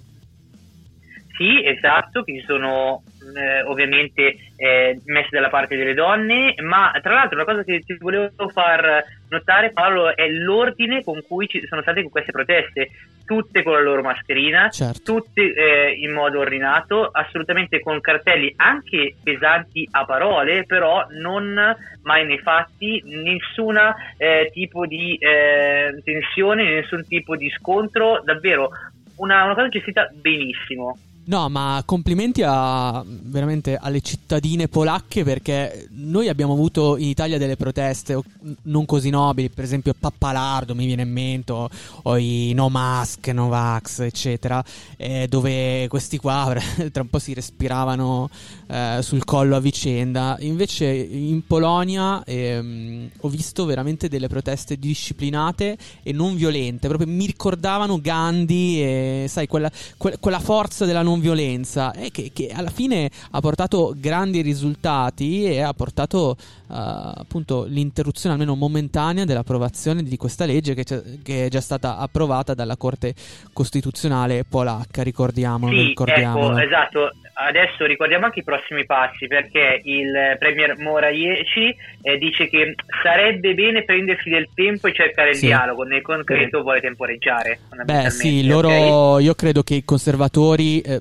Sì, 1.40 1.64
esatto, 1.64 2.22
che 2.22 2.34
si 2.34 2.44
sono 2.46 3.02
eh, 3.34 3.62
ovviamente 3.62 4.36
eh, 4.56 5.00
messe 5.06 5.30
dalla 5.30 5.48
parte 5.48 5.74
delle 5.74 5.94
donne, 5.94 6.54
ma 6.58 6.92
tra 7.00 7.14
l'altro 7.14 7.36
una 7.36 7.46
cosa 7.46 7.64
che 7.64 7.80
ti 7.80 7.96
volevo 7.98 8.50
far 8.50 9.02
notare 9.30 9.72
Paolo 9.72 10.14
è 10.14 10.28
l'ordine 10.28 11.02
con 11.02 11.22
cui 11.26 11.48
ci 11.48 11.66
sono 11.66 11.80
state 11.80 12.06
queste 12.10 12.30
proteste, 12.30 12.90
tutte 13.24 13.62
con 13.62 13.72
la 13.72 13.80
loro 13.80 14.02
mascherina, 14.02 14.68
certo. 14.68 15.14
tutte 15.14 15.40
eh, 15.54 15.92
in 15.92 16.12
modo 16.12 16.40
ordinato, 16.40 17.08
assolutamente 17.10 17.80
con 17.80 18.02
cartelli 18.02 18.52
anche 18.56 19.14
pesanti 19.22 19.88
a 19.92 20.04
parole, 20.04 20.66
però 20.66 21.06
non 21.22 21.74
mai 22.02 22.26
nei 22.26 22.38
fatti, 22.40 23.02
nessun 23.06 23.78
eh, 24.18 24.50
tipo 24.52 24.84
di 24.84 25.16
eh, 25.16 25.98
tensione, 26.04 26.64
nessun 26.64 27.02
tipo 27.08 27.34
di 27.34 27.48
scontro, 27.48 28.20
davvero 28.22 28.68
una, 29.16 29.44
una 29.44 29.54
cosa 29.54 29.68
gestita 29.68 30.06
benissimo. 30.12 30.98
No, 31.22 31.48
ma 31.48 31.82
complimenti 31.84 32.42
a, 32.44 33.04
veramente 33.06 33.76
alle 33.76 34.00
cittadine 34.00 34.66
polacche 34.68 35.22
perché 35.22 35.86
noi 35.92 36.28
abbiamo 36.28 36.54
avuto 36.54 36.96
in 36.96 37.06
Italia 37.06 37.38
delle 37.38 37.56
proteste 37.56 38.18
non 38.62 38.84
così 38.84 39.10
nobili, 39.10 39.48
per 39.50 39.62
esempio 39.62 39.94
Pappalardo 39.96 40.74
mi 40.74 40.86
viene 40.86 41.02
in 41.02 41.12
mente, 41.12 41.52
o, 41.52 42.16
i 42.16 42.52
No 42.54 42.68
Mask, 42.68 43.28
No 43.28 43.48
Vax, 43.48 44.00
eccetera, 44.00 44.64
eh, 44.96 45.26
dove 45.28 45.86
questi 45.88 46.16
qua 46.16 46.52
tra 46.90 47.02
un 47.02 47.08
po' 47.08 47.18
si 47.20 47.32
respiravano 47.34 48.28
eh, 48.66 48.98
sul 49.02 49.24
collo 49.24 49.56
a 49.56 49.60
vicenda. 49.60 50.36
Invece 50.40 50.86
in 50.86 51.46
Polonia 51.46 52.24
ehm, 52.24 53.08
ho 53.20 53.28
visto 53.28 53.66
veramente 53.66 54.08
delle 54.08 54.26
proteste 54.26 54.78
disciplinate 54.78 55.76
e 56.02 56.12
non 56.12 56.34
violente, 56.34 56.88
proprio 56.88 57.08
mi 57.08 57.26
ricordavano 57.26 58.00
Gandhi 58.00 58.82
e 58.82 59.26
sai 59.28 59.46
quella, 59.46 59.70
que- 59.96 60.16
quella 60.18 60.40
forza 60.40 60.86
della 60.86 61.02
non 61.02 61.19
violenza 61.20 61.92
e 61.92 62.10
che, 62.10 62.30
che, 62.32 62.50
alla 62.54 62.70
fine 62.70 63.10
ha 63.30 63.40
portato 63.40 63.94
grandi 63.96 64.40
risultati 64.40 65.44
e 65.44 65.60
ha 65.60 65.72
portato 65.72 66.36
uh, 66.38 66.74
appunto 66.74 67.64
l'interruzione 67.64 68.34
almeno 68.34 68.54
momentanea 68.54 69.24
dell'approvazione 69.24 70.02
di 70.02 70.16
questa 70.16 70.44
legge 70.44 70.74
che, 70.74 70.84
che, 71.22 71.46
è 71.46 71.48
già 71.48 71.60
stata 71.60 71.98
approvata 71.98 72.54
dalla 72.54 72.76
Corte 72.76 73.14
Costituzionale 73.52 74.44
polacca, 74.48 75.02
ricordiamolo. 75.02 75.72
Sì, 75.72 75.86
ricordiamolo. 75.86 76.58
Ecco, 76.58 76.66
esatto. 76.66 77.10
Adesso 77.32 77.86
ricordiamo 77.86 78.26
anche 78.26 78.40
i 78.40 78.44
prossimi 78.44 78.84
passi 78.84 79.26
perché 79.26 79.80
il 79.84 80.36
Premier 80.38 80.76
Morawiecki 80.76 81.74
eh, 82.02 82.18
dice 82.18 82.48
che 82.48 82.74
sarebbe 83.02 83.54
bene 83.54 83.82
prendersi 83.84 84.28
del 84.28 84.48
tempo 84.52 84.88
e 84.88 84.92
cercare 84.92 85.30
il 85.30 85.36
sì. 85.36 85.46
dialogo, 85.46 85.84
nel 85.84 86.02
concreto 86.02 86.58
sì. 86.58 86.62
vuole 86.62 86.80
temporeggiare. 86.80 87.60
Beh 87.82 88.10
sì, 88.10 88.46
loro, 88.46 88.68
okay? 88.68 89.24
io 89.24 89.34
credo 89.34 89.62
che 89.62 89.74
i 89.74 89.84
conservatori 89.84 90.82
eh, 90.82 90.99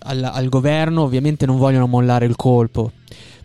al, 0.00 0.24
al 0.24 0.48
governo 0.48 1.02
ovviamente 1.02 1.46
non 1.46 1.58
vogliono 1.58 1.86
mollare 1.86 2.26
il 2.26 2.36
colpo 2.36 2.92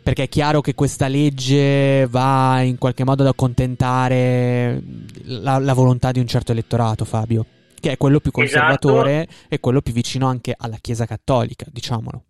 perché 0.03 0.23
è 0.23 0.29
chiaro 0.29 0.59
che 0.59 0.75
questa 0.75 1.07
legge 1.07 2.05
va 2.07 2.61
in 2.61 2.77
qualche 2.77 3.05
modo 3.05 3.23
ad 3.23 3.29
accontentare 3.29 4.81
la, 5.23 5.57
la, 5.59 5.73
volontà 5.73 6.11
di 6.11 6.19
un 6.19 6.27
certo 6.27 6.51
elettorato, 6.51 7.05
Fabio, 7.05 7.45
che 7.79 7.91
è 7.91 7.97
quello 7.97 8.19
più 8.19 8.31
conservatore 8.31 9.27
esatto. 9.29 9.45
e 9.47 9.59
quello 9.61 9.81
più 9.81 9.93
vicino 9.93 10.27
anche 10.27 10.53
alla 10.57 10.77
Chiesa 10.81 11.05
Cattolica, 11.05 11.65
diciamolo. 11.71 12.23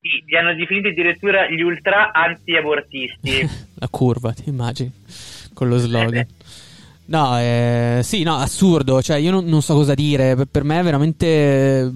Sì, 0.00 0.24
li 0.26 0.36
hanno 0.36 0.52
definiti 0.54 0.88
addirittura 0.88 1.48
gli 1.48 1.60
ultra 1.60 2.10
anti-abortisti. 2.12 3.48
la 3.78 3.88
curva, 3.88 4.32
ti 4.32 4.48
immagini, 4.48 4.90
con 5.54 5.68
lo 5.68 5.78
slogan. 5.78 6.26
No, 7.04 7.38
eh, 7.38 8.00
sì, 8.02 8.24
no, 8.24 8.34
assurdo, 8.34 9.00
cioè 9.00 9.18
io 9.18 9.30
non, 9.30 9.44
non 9.44 9.62
so 9.62 9.74
cosa 9.74 9.94
dire, 9.94 10.34
per, 10.34 10.46
per 10.46 10.64
me 10.64 10.80
è 10.80 10.82
veramente 10.82 11.88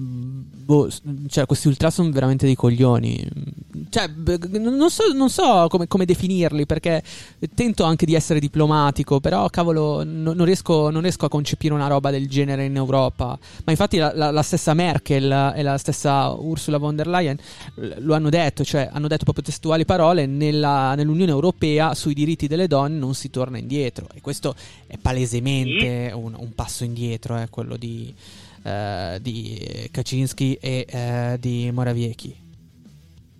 boh, 0.67 0.89
cioè, 1.29 1.45
questi 1.45 1.69
ultra 1.69 1.89
sono 1.89 2.11
veramente 2.11 2.45
dei 2.45 2.55
coglioni. 2.55 3.25
Cioè, 3.89 4.09
non 4.59 4.89
so, 4.89 5.13
non 5.13 5.29
so 5.29 5.67
come, 5.69 5.87
come, 5.87 6.03
definirli 6.03 6.65
perché 6.65 7.01
tento 7.55 7.85
anche 7.85 8.05
di 8.05 8.15
essere 8.15 8.41
diplomatico, 8.41 9.21
però 9.21 9.47
cavolo, 9.47 10.03
no, 10.03 10.33
non, 10.33 10.43
riesco, 10.43 10.89
non, 10.89 11.01
riesco, 11.01 11.25
a 11.25 11.29
concepire 11.29 11.73
una 11.73 11.87
roba 11.87 12.11
del 12.11 12.27
genere 12.27 12.65
in 12.65 12.75
Europa. 12.75 13.39
Ma 13.63 13.71
infatti 13.71 13.95
la, 13.95 14.11
la, 14.13 14.29
la, 14.29 14.41
stessa 14.41 14.73
Merkel 14.73 15.53
e 15.55 15.61
la 15.61 15.77
stessa 15.77 16.31
Ursula 16.31 16.77
von 16.77 16.97
der 16.97 17.07
Leyen 17.07 17.37
lo 17.99 18.13
hanno 18.13 18.29
detto, 18.29 18.65
cioè 18.65 18.89
hanno 18.91 19.07
detto 19.07 19.23
proprio 19.23 19.45
testuali 19.45 19.85
parole, 19.85 20.25
nella, 20.25 20.95
nell'Unione 20.95 21.31
Europea 21.31 21.95
sui 21.95 22.13
diritti 22.13 22.47
delle 22.47 22.67
donne 22.67 22.97
non 22.99 23.13
si 23.13 23.29
torna 23.29 23.57
indietro. 23.57 24.09
E 24.13 24.19
questo 24.19 24.53
è 24.85 24.97
palesemente 24.97 26.11
un, 26.13 26.35
un 26.37 26.53
passo 26.53 26.83
indietro, 26.83 27.39
eh, 27.39 27.47
quello 27.49 27.77
di 27.77 28.13
eh, 28.67 29.19
di 29.21 29.89
Kaczynski 29.91 30.57
e 30.61 30.85
eh, 30.87 31.37
di 31.39 31.69
Morawiecki. 31.71 32.45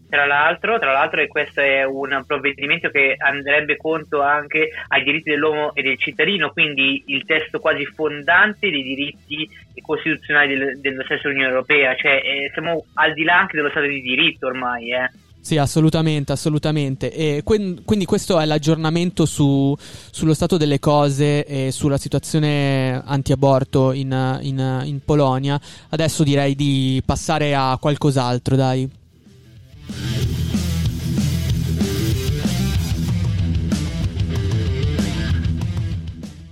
Tra 0.09 0.25
l'altro, 0.25 0.79
tra 0.79 0.93
l'altro, 0.93 1.19
e 1.19 1.27
questo 1.27 1.59
è 1.59 1.83
un 1.83 2.23
provvedimento 2.25 2.89
che 2.89 3.15
andrebbe 3.17 3.75
conto 3.75 4.21
anche 4.21 4.69
ai 4.87 5.03
diritti 5.03 5.31
dell'uomo 5.31 5.75
e 5.75 5.81
del 5.81 5.99
cittadino, 5.99 6.51
quindi 6.51 7.03
il 7.07 7.25
testo 7.25 7.59
quasi 7.59 7.85
fondante 7.85 8.69
dei 8.69 8.83
diritti 8.83 9.49
costituzionali 9.81 10.57
del, 10.57 10.79
dello 10.79 11.03
stesso 11.03 11.27
Unione 11.27 11.49
Europea, 11.49 11.93
cioè 11.95 12.21
eh, 12.23 12.49
siamo 12.53 12.85
al 12.93 13.13
di 13.13 13.23
là 13.23 13.39
anche 13.39 13.57
dello 13.57 13.69
Stato 13.69 13.85
di 13.85 14.01
diritto 14.01 14.47
ormai. 14.47 14.93
Eh. 14.93 15.09
Sì, 15.47 15.55
assolutamente, 15.55 16.33
assolutamente. 16.33 17.09
E 17.09 17.41
quindi 17.41 18.03
questo 18.03 18.37
è 18.37 18.45
l'aggiornamento 18.45 19.25
su, 19.25 19.73
sullo 20.11 20.33
stato 20.33 20.57
delle 20.57 20.77
cose 20.77 21.45
e 21.45 21.71
sulla 21.71 21.97
situazione 21.97 23.01
anti-aborto 23.05 23.93
in, 23.93 24.39
in, 24.41 24.81
in 24.83 24.99
Polonia. 25.05 25.57
Adesso 25.87 26.23
direi 26.23 26.53
di 26.53 27.01
passare 27.05 27.55
a 27.55 27.77
qualcos'altro, 27.79 28.57
dai. 28.57 28.89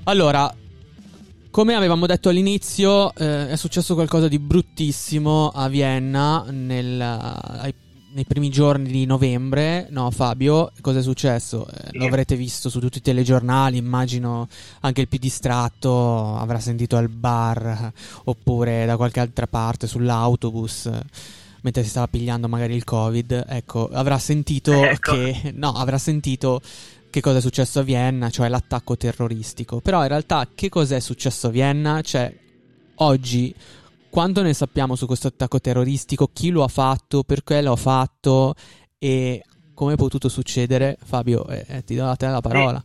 Allora, 0.05 0.55
come 1.51 1.75
avevamo 1.75 2.05
detto 2.05 2.29
all'inizio, 2.29 3.13
eh, 3.13 3.49
è 3.49 3.55
successo 3.57 3.93
qualcosa 3.93 4.29
di 4.29 4.39
bruttissimo 4.39 5.51
a 5.53 5.67
Vienna 5.67 6.45
nel, 6.49 7.01
ai 7.01 7.73
nei 8.15 8.23
primi 8.23 8.49
giorni 8.49 8.89
di 8.89 9.05
novembre, 9.05 9.87
no 9.89 10.09
Fabio, 10.09 10.71
cosa 10.79 10.99
è 10.99 11.01
successo? 11.01 11.67
Eh, 11.67 11.89
sì. 11.91 11.97
Lo 11.97 12.05
avrete 12.05 12.37
visto 12.37 12.69
su 12.69 12.79
tutti 12.79 12.99
i 12.99 13.01
telegiornali, 13.01 13.77
immagino 13.77 14.47
anche 14.79 15.01
il 15.01 15.09
più 15.09 15.19
distratto 15.19 16.37
avrà 16.37 16.59
sentito 16.59 16.95
al 16.95 17.09
bar 17.09 17.91
oppure 18.23 18.85
da 18.85 18.95
qualche 18.95 19.19
altra 19.19 19.47
parte 19.47 19.85
sull'autobus 19.85 20.89
mentre 21.59 21.83
si 21.83 21.89
stava 21.89 22.07
pigliando 22.07 22.47
magari 22.47 22.73
il 22.75 22.85
covid, 22.85 23.47
ecco, 23.49 23.89
avrà 23.91 24.17
sentito 24.17 24.71
ecco. 24.71 25.11
che 25.11 25.51
no, 25.53 25.73
avrà 25.73 25.97
sentito 25.97 26.61
che 27.09 27.19
cosa 27.19 27.39
è 27.39 27.41
successo 27.41 27.79
a 27.79 27.83
Vienna, 27.83 28.29
cioè 28.29 28.47
l'attacco 28.47 28.95
terroristico. 28.95 29.81
Però 29.81 30.01
in 30.03 30.07
realtà 30.07 30.47
che 30.55 30.69
cosa 30.69 30.95
è 30.95 30.99
successo 31.01 31.47
a 31.47 31.49
Vienna? 31.49 32.01
Cioè 32.01 32.33
oggi 32.95 33.53
quanto 34.15 34.41
ne 34.41 34.53
sappiamo 34.53 34.95
su 34.95 35.07
questo 35.07 35.27
attacco 35.27 35.59
terroristico, 35.59 36.29
chi 36.31 36.49
lo 36.49 36.63
ha 36.63 36.69
fatto, 36.69 37.23
perché 37.23 37.61
lo 37.61 37.73
ha 37.73 37.75
fatto 37.75 38.55
e 38.97 39.43
come 39.73 39.91
è 39.91 39.95
potuto 39.97 40.29
succedere? 40.29 40.97
Fabio, 41.03 41.45
eh, 41.49 41.65
eh, 41.67 41.83
ti 41.83 41.95
do 41.95 42.07
a 42.07 42.15
te 42.15 42.27
la 42.27 42.39
parola. 42.39 42.81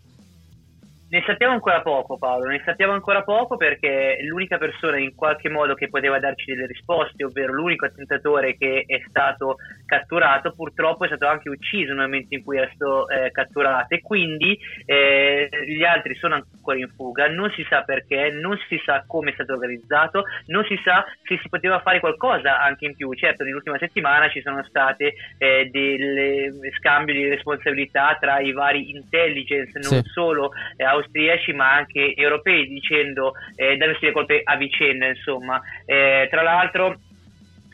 Ne 1.11 1.25
sappiamo 1.27 1.55
ancora 1.55 1.83
poco 1.83 2.17
Paolo, 2.17 2.45
ne 2.45 2.63
sappiamo 2.65 2.93
ancora 2.93 3.25
poco 3.25 3.57
perché 3.57 4.19
l'unica 4.23 4.59
persona 4.59 4.97
in 4.97 5.17
qualche 5.17 5.49
modo 5.49 5.75
che 5.75 5.89
poteva 5.89 6.21
darci 6.21 6.53
delle 6.53 6.69
risposte, 6.69 7.25
ovvero 7.25 7.53
l'unico 7.53 7.85
attentatore 7.85 8.57
che 8.57 8.85
è 8.87 9.03
stato 9.09 9.57
catturato, 9.87 10.53
purtroppo 10.53 11.03
è 11.03 11.09
stato 11.09 11.27
anche 11.27 11.49
ucciso 11.49 11.95
nel 11.95 12.05
momento 12.05 12.33
in 12.37 12.45
cui 12.45 12.59
era 12.59 12.71
stato 12.73 13.09
eh, 13.09 13.33
catturato 13.33 13.93
e 13.93 14.01
quindi 14.03 14.57
eh, 14.87 15.49
gli 15.67 15.83
altri 15.83 16.15
sono 16.15 16.37
ancora 16.37 16.79
in 16.79 16.89
fuga, 16.95 17.29
non 17.29 17.51
si 17.57 17.67
sa 17.69 17.83
perché, 17.83 18.31
non 18.31 18.57
si 18.69 18.81
sa 18.85 19.03
come 19.05 19.31
è 19.31 19.35
stato 19.35 19.55
organizzato, 19.55 20.23
non 20.47 20.65
si 20.67 20.81
sa 20.85 21.05
se 21.25 21.41
si 21.43 21.49
poteva 21.49 21.81
fare 21.81 21.99
qualcosa 21.99 22.61
anche 22.61 22.85
in 22.85 22.95
più. 22.95 23.13
Certo, 23.15 23.43
nell'ultima 23.43 23.79
settimana 23.79 24.31
ci 24.31 24.43
sono 24.43 24.63
state 24.63 25.15
eh, 25.39 25.69
delle 25.73 26.53
scambio 26.79 27.15
di 27.15 27.29
responsabilità 27.29 28.17
tra 28.21 28.39
i 28.39 28.53
vari 28.53 28.91
intelligence, 28.91 29.77
non 29.81 30.03
sì. 30.05 30.09
solo 30.11 30.53
eh, 30.77 30.85
austriaci 31.01 31.53
ma 31.53 31.73
anche 31.73 32.15
europei 32.15 32.67
dicendo 32.67 33.33
eh, 33.57 33.77
dandosi 33.77 34.07
le 34.07 34.13
colpe 34.13 34.41
a 34.45 34.57
vicenda 34.57 35.07
insomma. 35.07 35.61
Eh, 35.85 36.29
tra 36.31 36.43
l'altro 36.43 36.99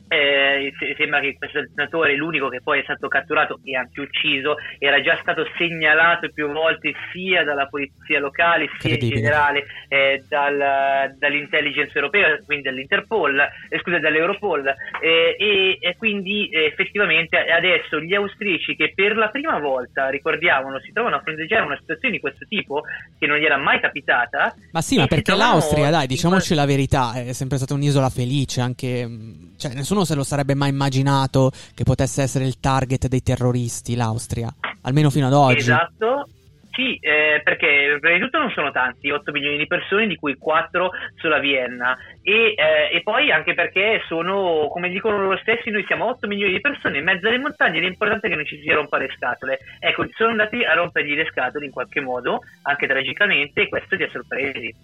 eh, 0.08 0.72
sembra 0.96 1.20
che 1.20 1.36
questo 1.36 1.64
senatore, 1.74 2.14
l'unico 2.14 2.48
che 2.48 2.60
poi 2.62 2.80
è 2.80 2.82
stato 2.82 3.08
catturato 3.08 3.58
e 3.64 3.76
anche 3.76 4.00
ucciso, 4.00 4.56
era 4.78 5.00
già 5.00 5.16
stato 5.20 5.46
segnalato 5.56 6.28
più 6.32 6.50
volte 6.52 6.94
sia 7.12 7.44
dalla 7.44 7.66
polizia 7.66 8.20
locale 8.20 8.68
sia 8.78 8.94
in 8.94 9.08
generale 9.08 9.64
eh, 9.88 10.22
dal, 10.28 11.14
dall'intelligence 11.18 11.92
europea, 11.94 12.38
quindi 12.44 12.64
dall'Interpol, 12.64 13.40
eh, 13.68 13.78
scusa, 13.80 13.98
dall'Europol. 13.98 14.66
Eh, 15.00 15.36
e, 15.38 15.78
e, 15.80 15.96
quindi 15.96 16.48
eh, 16.48 16.66
effettivamente 16.66 17.36
adesso 17.36 18.00
gli 18.00 18.14
austriaci 18.14 18.76
che 18.76 18.92
per 18.94 19.16
la 19.16 19.28
prima 19.28 19.58
volta, 19.58 20.08
ricordiamolo, 20.08 20.80
si 20.80 20.92
trovano 20.92 21.16
a 21.16 21.20
fronteggiare 21.20 21.64
una 21.64 21.78
situazione 21.78 22.14
di 22.14 22.20
questo 22.20 22.46
tipo 22.48 22.82
che 23.18 23.26
non 23.26 23.38
gli 23.38 23.44
era 23.44 23.56
mai 23.56 23.80
capitata. 23.80 24.54
Ma 24.72 24.80
sì, 24.80 24.96
ma 24.96 25.06
perché 25.06 25.34
l'Austria, 25.34 25.90
dai, 25.90 26.06
diciamoci 26.06 26.52
in... 26.52 26.58
la 26.58 26.66
verità, 26.66 27.12
è 27.14 27.32
sempre 27.32 27.56
stata 27.56 27.74
un'isola 27.74 28.08
felice, 28.08 28.60
anche 28.60 29.08
cioè, 29.56 29.72
nessuno 29.72 29.95
se 30.04 30.14
lo 30.14 30.24
sarebbe 30.24 30.54
mai 30.54 30.70
immaginato 30.70 31.50
che 31.74 31.84
potesse 31.84 32.22
essere 32.22 32.44
il 32.44 32.60
target 32.60 33.08
dei 33.08 33.22
terroristi 33.22 33.94
l'Austria, 33.94 34.52
almeno 34.82 35.10
fino 35.10 35.26
ad 35.26 35.32
oggi. 35.32 35.58
Esatto. 35.58 36.28
Sì, 36.76 36.98
eh, 37.00 37.40
perché 37.42 37.96
prima 38.00 38.18
di 38.18 38.22
tutto 38.22 38.36
non 38.36 38.50
sono 38.50 38.70
tanti, 38.70 39.10
8 39.10 39.32
milioni 39.32 39.56
di 39.56 39.66
persone, 39.66 40.06
di 40.06 40.14
cui 40.16 40.36
4 40.36 40.90
sulla 41.14 41.38
Vienna. 41.38 41.96
E, 42.20 42.52
eh, 42.54 42.94
e, 42.94 43.00
poi 43.02 43.30
anche 43.30 43.54
perché 43.54 44.02
sono, 44.06 44.68
come 44.70 44.90
dicono 44.90 45.16
loro 45.16 45.38
stessi, 45.38 45.70
noi 45.70 45.86
siamo 45.86 46.04
8 46.04 46.26
milioni 46.26 46.52
di 46.52 46.60
persone 46.60 46.98
in 46.98 47.04
mezzo 47.04 47.28
alle 47.28 47.38
montagne 47.38 47.78
ed 47.78 47.84
è 47.84 47.86
importante 47.86 48.28
che 48.28 48.34
non 48.34 48.44
ci 48.44 48.60
si 48.60 48.70
rompa 48.70 48.98
le 48.98 49.08
scatole. 49.16 49.58
Ecco, 49.78 50.06
sono 50.16 50.32
andati 50.32 50.64
a 50.64 50.74
rompergli 50.74 51.14
le 51.14 51.26
scatole 51.30 51.64
in 51.64 51.72
qualche 51.72 52.02
modo, 52.02 52.40
anche 52.64 52.86
tragicamente, 52.86 53.62
e 53.62 53.68
questo 53.70 53.94
li 53.94 54.02
ha 54.02 54.10
sorpresi. 54.12 54.74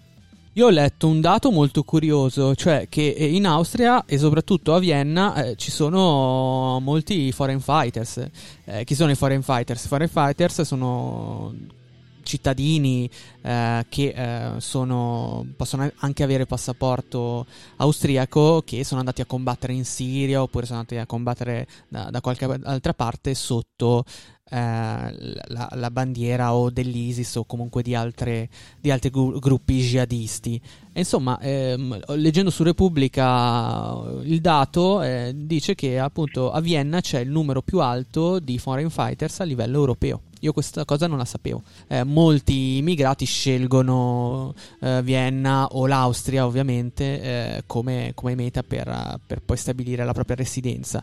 Io 0.55 0.67
ho 0.67 0.69
letto 0.69 1.07
un 1.07 1.19
dato 1.19 1.49
molto 1.49 1.83
curioso, 1.83 2.53
cioè 2.53 2.85
che 2.87 3.07
eh, 3.17 3.33
in 3.33 3.47
Austria 3.47 4.05
e 4.05 4.19
soprattutto 4.19 4.75
a 4.75 4.79
Vienna 4.79 5.33
eh, 5.33 5.55
ci 5.55 5.71
sono 5.71 6.79
molti 6.79 7.31
foreign 7.31 7.57
fighters. 7.57 8.29
Eh, 8.65 8.83
chi 8.83 8.93
sono 8.93 9.09
i 9.09 9.15
foreign 9.15 9.41
fighters? 9.41 9.83
I 9.83 9.87
foreign 9.87 10.11
fighters 10.11 10.61
sono 10.61 11.55
cittadini 12.21 13.09
eh, 13.41 13.85
che 13.89 14.13
eh, 14.15 14.59
sono, 14.59 15.45
possono 15.55 15.89
anche 15.97 16.23
avere 16.23 16.45
passaporto 16.45 17.45
austriaco 17.77 18.61
che 18.63 18.83
sono 18.83 18.99
andati 18.99 19.21
a 19.21 19.25
combattere 19.25 19.73
in 19.73 19.85
Siria 19.85 20.41
oppure 20.41 20.67
sono 20.67 20.79
andati 20.79 20.97
a 20.97 21.05
combattere 21.05 21.67
da, 21.87 22.09
da 22.11 22.21
qualche 22.21 22.45
altra 22.45 22.93
parte 22.93 23.33
sotto 23.33 24.03
la, 24.49 25.69
la, 25.71 25.91
bandiera 25.91 26.53
o 26.53 26.69
dell'ISIS 26.69 27.35
o 27.35 27.45
comunque 27.45 27.81
di, 27.81 27.95
altre, 27.95 28.49
di 28.79 28.91
altri 28.91 29.09
gru- 29.09 29.39
gruppi 29.39 29.79
jihadisti. 29.79 30.61
Insomma, 30.93 31.39
ehm, 31.39 31.99
leggendo 32.15 32.51
su 32.51 32.63
Repubblica 32.63 33.99
il 34.23 34.41
dato 34.41 35.01
eh, 35.01 35.33
dice 35.35 35.73
che 35.75 35.97
appunto 35.97 36.51
a 36.51 36.59
Vienna 36.59 37.01
c'è 37.01 37.19
il 37.19 37.29
numero 37.29 37.61
più 37.61 37.79
alto 37.79 38.39
di 38.39 38.59
foreign 38.59 38.89
fighters 38.89 39.39
a 39.39 39.43
livello 39.43 39.77
europeo. 39.77 40.21
Io 40.41 40.51
questa 40.51 40.83
cosa 40.83 41.07
non 41.07 41.17
la 41.17 41.25
sapevo. 41.25 41.63
Eh, 41.87 42.03
molti 42.03 42.77
immigrati 42.77 43.23
scelgono 43.25 44.53
eh, 44.81 45.01
Vienna 45.01 45.67
o 45.67 45.87
l'Austria, 45.87 46.45
ovviamente, 46.45 47.21
eh, 47.21 47.63
come, 47.65 48.11
come, 48.13 48.35
meta 48.35 48.61
per, 48.61 49.21
per 49.25 49.41
poi 49.41 49.55
stabilire 49.55 50.03
la 50.03 50.11
propria 50.11 50.35
residenza 50.35 51.01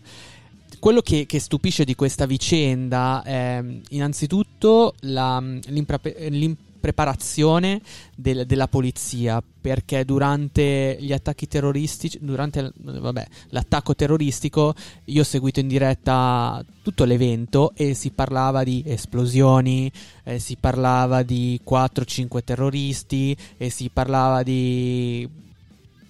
quello 0.80 1.02
che, 1.02 1.26
che, 1.26 1.38
stupisce 1.38 1.84
di 1.84 1.94
questa 1.94 2.26
vicenda 2.26 3.22
è 3.22 3.62
innanzitutto 3.90 4.94
la, 5.00 5.38
l'impreparazione 5.38 7.82
del, 8.16 8.46
della 8.46 8.66
polizia 8.66 9.40
perché 9.60 10.06
durante 10.06 10.96
gli 10.98 11.12
attacchi 11.12 11.46
terroristici, 11.46 12.18
durante 12.22 12.72
vabbè, 12.74 13.26
l'attacco 13.50 13.94
terroristico, 13.94 14.74
io 15.04 15.20
ho 15.20 15.24
seguito 15.24 15.60
in 15.60 15.68
diretta 15.68 16.64
tutto 16.82 17.04
l'evento 17.04 17.72
e 17.76 17.92
si 17.92 18.10
parlava 18.10 18.64
di 18.64 18.82
esplosioni, 18.86 19.92
eh, 20.24 20.38
si 20.38 20.56
parlava 20.58 21.22
di 21.22 21.60
4-5 21.62 22.42
terroristi 22.42 23.36
e 23.58 23.68
si 23.68 23.90
parlava 23.92 24.42
di 24.42 25.28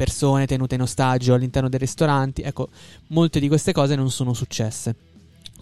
persone 0.01 0.47
tenute 0.47 0.77
in 0.77 0.81
ostaggio 0.81 1.35
all'interno 1.35 1.69
dei 1.69 1.79
ristoranti. 1.79 2.41
Ecco, 2.41 2.71
molte 3.09 3.39
di 3.39 3.49
queste 3.49 3.73
cose 3.73 3.97
non 3.97 4.09
sono 4.09 4.33
successe. 4.33 4.95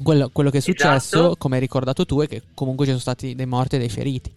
Quello, 0.01 0.31
quello 0.33 0.51
che 0.51 0.59
è 0.59 0.61
successo, 0.61 1.18
esatto. 1.18 1.37
come 1.37 1.57
hai 1.57 1.61
ricordato 1.61 2.07
tu, 2.07 2.20
è 2.20 2.29
che 2.29 2.42
comunque 2.55 2.85
ci 2.85 2.92
sono 2.92 3.03
stati 3.03 3.35
dei 3.35 3.46
morti 3.46 3.74
e 3.74 3.79
dei 3.81 3.88
feriti 3.88 4.33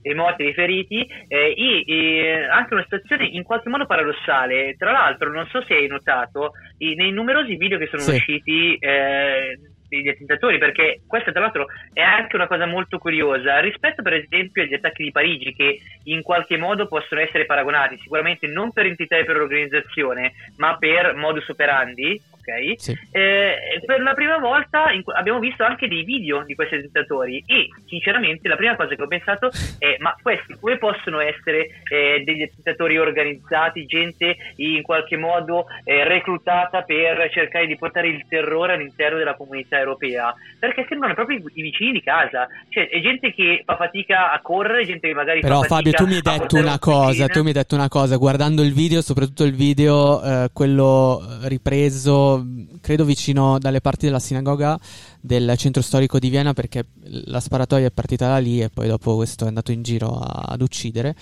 dei 0.00 0.14
morti 0.14 0.42
e 0.42 0.44
dei 0.44 0.54
feriti 0.54 1.00
eh, 1.26 1.52
e, 1.56 1.84
e, 1.84 2.48
anche 2.48 2.72
una 2.74 2.84
situazione 2.84 3.26
in 3.26 3.42
qualche 3.42 3.68
modo 3.68 3.84
paradossale. 3.86 4.76
Tra 4.78 4.92
l'altro, 4.92 5.32
non 5.32 5.46
so 5.50 5.60
se 5.66 5.74
hai 5.74 5.88
notato, 5.88 6.52
i, 6.78 6.94
nei 6.94 7.10
numerosi 7.10 7.56
video 7.56 7.76
che 7.76 7.88
sono 7.90 8.02
sì. 8.02 8.12
usciti 8.12 8.76
eh, 8.76 9.58
degli 9.88 10.08
attentatori, 10.08 10.58
perché 10.58 11.00
questa 11.06 11.32
tra 11.32 11.40
l'altro 11.40 11.66
è 11.92 12.00
anche 12.00 12.36
una 12.36 12.46
cosa 12.46 12.66
molto 12.66 12.98
curiosa. 12.98 13.58
Rispetto 13.60 14.02
per 14.02 14.14
esempio 14.14 14.62
agli 14.62 14.74
attacchi 14.74 15.04
di 15.04 15.12
Parigi 15.12 15.54
che 15.54 15.80
in 16.04 16.22
qualche 16.22 16.56
modo 16.56 16.86
possono 16.86 17.20
essere 17.20 17.46
paragonati, 17.46 17.98
sicuramente 17.98 18.46
non 18.46 18.72
per 18.72 18.86
entità 18.86 19.16
e 19.16 19.24
per 19.24 19.36
organizzazione, 19.36 20.32
ma 20.56 20.76
per 20.76 21.14
modus 21.14 21.48
operandi, 21.48 22.20
ok? 22.48 22.80
Sì. 22.80 22.92
Eh, 23.12 23.82
per 23.84 24.00
la 24.00 24.14
prima 24.14 24.38
volta 24.38 24.86
abbiamo 25.16 25.38
visto 25.38 25.64
anche 25.64 25.86
dei 25.86 26.04
video 26.04 26.42
di 26.44 26.54
questi 26.54 26.76
attentatori 26.76 27.42
e 27.46 27.68
sinceramente 27.86 28.48
la 28.48 28.56
prima 28.56 28.76
cosa 28.76 28.94
che 28.94 29.02
ho 29.02 29.06
pensato 29.06 29.50
è 29.78 29.96
ma 29.98 30.16
questi 30.20 30.56
come 30.58 30.78
possono 30.78 31.20
essere 31.20 31.82
eh, 31.90 32.22
degli 32.24 32.42
attentatori 32.42 32.98
organizzati, 32.98 33.86
gente 33.86 34.36
in 34.56 34.82
qualche 34.82 35.16
modo 35.16 35.66
eh, 35.84 36.04
reclutata 36.04 36.82
per 36.82 37.28
cercare 37.30 37.66
di 37.66 37.76
portare 37.76 38.08
il 38.08 38.24
terrore 38.28 38.74
all'interno 38.74 39.18
della 39.18 39.34
comunità 39.34 39.78
europea? 39.78 40.34
Perché 40.58 40.86
sembrano 40.88 41.14
proprio 41.14 41.38
i, 41.38 41.62
vicini 41.62 41.92
di 41.92 42.02
casa, 42.02 42.48
cioè 42.70 42.88
è 42.88 43.00
gente 43.00 43.32
che 43.32 43.62
fa 43.64 43.76
fatica 43.76 44.32
a 44.32 44.40
correre, 44.40 44.84
gente 44.84 45.08
che 45.08 45.14
magari 45.14 45.40
Però 45.40 45.60
fa 45.60 45.76
Fabio 45.76 45.92
tu 45.92 46.06
mi 46.06 46.14
hai 46.14 46.22
detto 46.22 46.56
una 46.56 46.78
cosa, 46.78 47.26
tu 47.26 47.40
mi 47.40 47.48
hai 47.48 47.52
detto 47.52 47.74
una 47.74 47.88
cosa, 47.88 48.16
guardando 48.16 48.62
il 48.62 48.72
video, 48.72 49.02
soprattutto 49.02 49.44
il 49.44 49.54
video 49.54 50.22
eh, 50.22 50.48
quello 50.52 51.22
ripreso 51.42 52.37
credo 52.80 53.04
vicino 53.04 53.58
dalle 53.58 53.80
parti 53.80 54.06
della 54.06 54.18
sinagoga 54.18 54.78
del 55.20 55.54
centro 55.56 55.82
storico 55.82 56.18
di 56.18 56.28
Vienna 56.28 56.52
perché 56.52 56.86
la 57.26 57.40
sparatoria 57.40 57.86
è 57.86 57.90
partita 57.90 58.28
da 58.28 58.38
lì 58.38 58.60
e 58.60 58.70
poi 58.70 58.88
dopo 58.88 59.16
questo 59.16 59.44
è 59.44 59.48
andato 59.48 59.72
in 59.72 59.82
giro 59.82 60.18
a, 60.18 60.46
ad 60.48 60.62
uccidere. 60.62 61.14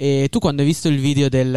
E 0.00 0.28
tu 0.30 0.38
quando 0.38 0.62
hai 0.62 0.68
visto 0.68 0.86
il 0.86 1.00
video 1.00 1.28
del, 1.28 1.50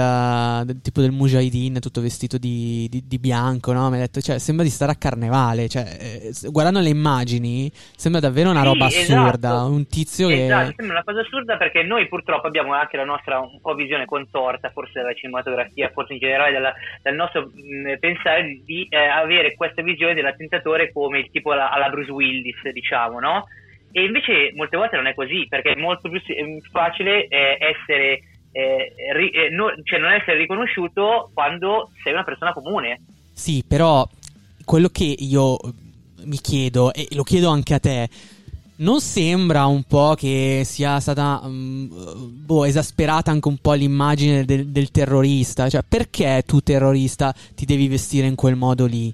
del 0.66 0.82
tipo 0.82 1.00
del 1.00 1.12
Mujahideen 1.12 1.80
tutto 1.80 2.02
vestito 2.02 2.40
di, 2.40 2.88
di, 2.90 3.04
di 3.06 3.20
bianco, 3.20 3.72
no? 3.72 3.88
Mi 3.90 3.98
hai 3.98 4.02
detto, 4.02 4.20
cioè, 4.20 4.40
sembra 4.40 4.64
di 4.66 4.72
stare 4.72 4.92
a 4.92 4.96
carnevale. 4.96 5.70
Cioè, 5.70 5.84
eh, 5.84 6.32
guardando 6.50 6.80
le 6.80 6.90
immagini, 6.90 7.70
sembra 7.72 8.20
davvero 8.20 8.50
una 8.50 8.62
sì, 8.62 8.66
roba 8.66 8.86
assurda. 8.88 9.50
Esatto. 9.50 9.72
Un 9.72 9.86
tizio 9.86 10.30
esatto, 10.30 10.70
che. 10.70 10.74
sembra 10.76 10.96
una 10.96 11.04
cosa 11.04 11.20
assurda 11.20 11.58
perché 11.58 11.84
noi 11.84 12.08
purtroppo 12.08 12.48
abbiamo 12.48 12.74
anche 12.74 12.98
la 12.98 13.06
nostra 13.06 13.40
un 13.42 13.62
po' 13.62 13.76
visione 13.76 14.06
contorta, 14.06 14.72
forse 14.72 14.94
della 14.94 15.14
cinematografia, 15.14 15.92
forse 15.94 16.14
in 16.14 16.20
generale 16.20 16.52
della, 16.52 16.74
del 17.04 17.14
nostro 17.14 17.42
mh, 17.54 18.00
pensare 18.00 18.60
di 18.66 18.88
eh, 18.90 18.98
avere 18.98 19.54
questa 19.54 19.84
visione 19.84 20.16
dell'attentatore 20.16 20.92
come 20.92 21.20
il 21.20 21.30
tipo 21.30 21.52
alla, 21.52 21.70
alla 21.70 21.90
Bruce 21.90 22.12
Willis, 22.12 22.68
diciamo, 22.74 23.20
no? 23.20 23.46
E 23.92 24.04
invece 24.04 24.52
molte 24.56 24.78
volte 24.78 24.96
non 24.96 25.06
è 25.06 25.14
così, 25.14 25.46
perché 25.48 25.74
è 25.74 25.80
molto 25.80 26.10
più 26.10 26.20
facile 26.72 27.28
eh, 27.28 27.58
essere 27.60 28.22
eh, 28.52 28.94
ri, 29.14 29.30
eh, 29.30 29.50
no, 29.50 29.74
cioè 29.84 30.00
non 30.00 30.12
essere 30.12 30.38
riconosciuto 30.38 31.30
quando 31.34 31.90
sei 32.04 32.14
una 32.14 32.24
persona 32.24 32.54
comune. 32.54 33.02
Sì, 33.34 33.64
però 33.68 34.08
quello 34.66 34.90
che 34.90 35.16
io 35.18 35.58
mi 36.24 36.38
chiedo, 36.38 36.94
e 36.94 37.08
lo 37.12 37.24
chiedo 37.24 37.50
anche 37.50 37.74
a 37.74 37.80
te, 37.80 38.10
non 38.78 39.00
sembra 39.00 39.66
un 39.66 39.84
po' 39.84 40.16
che 40.16 40.64
sia 40.66 41.00
stata 41.00 41.40
um, 41.44 41.88
boh, 42.46 42.66
esasperata 42.66 43.32
anche 43.32 43.48
un 43.48 43.58
po' 43.58 43.74
l'immagine 43.74 44.44
del, 44.44 44.68
del 44.68 44.92
terrorista? 44.92 45.70
Cioè, 45.70 45.84
perché 45.88 46.44
tu 46.46 46.62
terrorista 46.62 47.34
ti 47.56 47.66
devi 47.66 47.88
vestire 47.88 48.28
in 48.28 48.36
quel 48.36 48.56
modo 48.56 48.86
lì? 48.86 49.14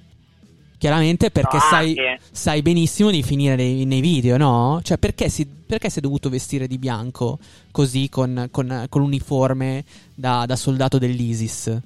Chiaramente 0.77 1.31
perché 1.31 1.55
no, 1.55 1.61
sai, 1.61 1.95
sai, 2.19 2.61
benissimo 2.61 3.09
di 3.09 3.23
finire 3.23 3.55
nei, 3.55 3.85
nei, 3.85 3.99
video, 3.99 4.37
no? 4.37 4.79
Cioè, 4.83 4.99
perché 4.99 5.27
si, 5.27 5.47
perché 5.47 5.89
si, 5.89 5.97
è 5.97 6.01
dovuto 6.01 6.29
vestire 6.29 6.67
di 6.67 6.77
bianco 6.77 7.39
così 7.71 8.09
con, 8.09 8.47
con, 8.51 8.85
con 8.87 9.01
l'uniforme 9.01 9.83
da, 10.13 10.45
da, 10.45 10.55
soldato 10.55 10.99
dell'ISIS? 10.99 11.81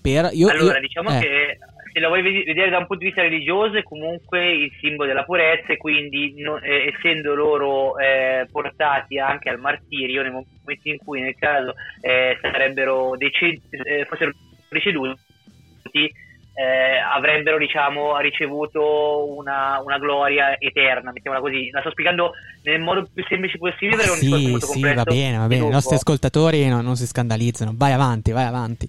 Per, 0.00 0.30
io, 0.32 0.48
allora, 0.48 0.76
io, 0.76 0.80
diciamo 0.80 1.10
eh. 1.10 1.20
che 1.20 1.58
se 1.94 2.00
la 2.00 2.08
vuoi 2.08 2.22
vedere 2.22 2.70
da 2.70 2.78
un 2.78 2.86
punto 2.86 3.04
di 3.04 3.10
vista 3.10 3.22
religioso 3.22 3.76
è 3.76 3.84
comunque 3.84 4.52
il 4.52 4.72
simbolo 4.80 5.06
della 5.06 5.22
purezza 5.22 5.72
e 5.72 5.76
quindi 5.76 6.34
non, 6.42 6.58
eh, 6.64 6.92
essendo 6.92 7.34
loro 7.34 7.96
eh, 7.98 8.48
portati 8.50 9.18
anche 9.20 9.48
al 9.48 9.60
martirio 9.60 10.22
nei 10.22 10.32
momenti 10.32 10.88
in 10.88 10.98
cui 10.98 11.20
nel 11.20 11.36
caso 11.38 11.74
eh, 12.00 12.36
sarebbero 12.40 13.16
deced- 13.16 13.62
eh, 13.70 14.04
fossero 14.06 14.32
deceduti 14.68 16.12
eh, 16.54 16.98
avrebbero 16.98 17.58
diciamo 17.58 18.16
ricevuto 18.18 19.34
una, 19.36 19.80
una, 19.82 19.98
gloria 19.98 20.56
eterna 20.58 21.10
mettiamola 21.10 21.42
così. 21.42 21.70
La 21.70 21.80
sto 21.80 21.90
spiegando 21.90 22.32
nel 22.62 22.80
modo 22.80 23.08
più 23.12 23.24
semplice 23.28 23.58
possibile 23.58 23.96
perché 23.96 24.12
sì, 24.12 24.30
è 24.30 24.32
un 24.32 24.38
discorso 24.38 24.50
molto 24.50 24.66
sì, 24.66 24.72
complesso 24.72 24.96
va 24.96 25.12
bene 25.12 25.38
va 25.38 25.46
bene. 25.46 25.66
I 25.66 25.70
nostri 25.70 25.96
ascoltatori 25.96 26.68
no, 26.68 26.80
non 26.80 26.96
si 26.96 27.06
scandalizzano. 27.06 27.72
Vai 27.74 27.92
avanti 27.92 28.30
vai 28.30 28.44
avanti. 28.46 28.88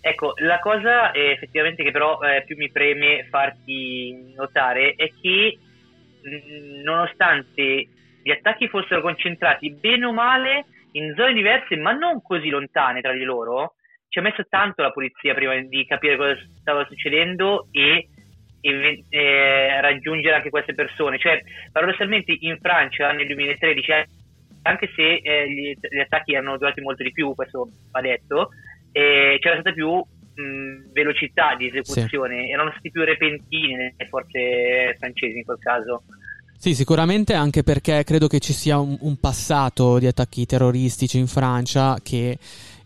Ecco, 0.00 0.34
la 0.36 0.60
cosa 0.60 1.10
eh, 1.10 1.32
effettivamente 1.32 1.82
che 1.82 1.90
però 1.90 2.20
eh, 2.20 2.44
più 2.44 2.56
mi 2.56 2.70
preme 2.70 3.26
farti 3.28 4.32
notare 4.36 4.94
è 4.94 5.10
che 5.20 5.58
mh, 6.22 6.28
mm, 6.30 6.82
nonostante 6.82 7.88
gli 8.22 8.30
attacchi 8.30 8.68
fossero 8.68 9.00
concentrati 9.00 9.72
bene 9.72 10.06
o 10.06 10.12
male 10.12 10.66
in 10.92 11.14
zone 11.16 11.32
diverse 11.32 11.76
ma 11.76 11.92
non 11.92 12.22
così 12.22 12.48
lontane 12.48 13.00
tra 13.00 13.12
di 13.12 13.24
loro, 13.24 13.74
ci 14.08 14.18
ha 14.18 14.22
messo 14.22 14.44
tanto 14.48 14.82
la 14.82 14.90
polizia 14.90 15.34
prima 15.34 15.58
di 15.60 15.84
capire 15.86 16.16
cosa 16.16 16.36
stava 16.60 16.86
succedendo 16.86 17.68
e, 17.70 18.08
e 18.60 19.04
eh, 19.08 19.80
raggiungere 19.80 20.36
anche 20.36 20.50
queste 20.50 20.74
persone. 20.74 21.18
Cioè, 21.18 21.42
paradossalmente 21.70 22.36
in 22.40 22.58
Francia 22.60 23.12
nel 23.12 23.26
2013, 23.26 23.92
anche 24.62 24.90
se 24.94 25.20
eh, 25.22 25.50
gli, 25.50 25.74
gli, 25.78 25.98
attacchi 25.98 26.34
hanno 26.34 26.56
durati 26.56 26.80
molto 26.80 27.02
di 27.02 27.12
più, 27.12 27.34
questo 27.34 27.68
va 27.90 28.00
detto, 28.00 28.50
eh, 28.92 29.36
c'era 29.40 29.60
stata 29.60 29.72
più 29.72 29.90
mh, 29.92 30.92
velocità 30.92 31.54
di 31.56 31.68
esecuzione, 31.68 32.44
sì. 32.44 32.50
erano 32.50 32.70
stati 32.70 32.90
più 32.90 33.04
repentini 33.04 33.76
le 33.96 34.06
forze 34.08 34.96
francesi 34.98 35.38
in 35.38 35.44
quel 35.44 35.58
caso. 35.58 36.02
Sì, 36.56 36.74
sicuramente 36.74 37.34
anche 37.34 37.62
perché 37.62 38.02
credo 38.02 38.26
che 38.26 38.40
ci 38.40 38.52
sia 38.52 38.78
un, 38.78 38.96
un 39.02 39.20
passato 39.20 40.00
di 40.00 40.06
attacchi 40.06 40.44
terroristici 40.44 41.16
in 41.16 41.28
Francia 41.28 41.96
che 42.02 42.36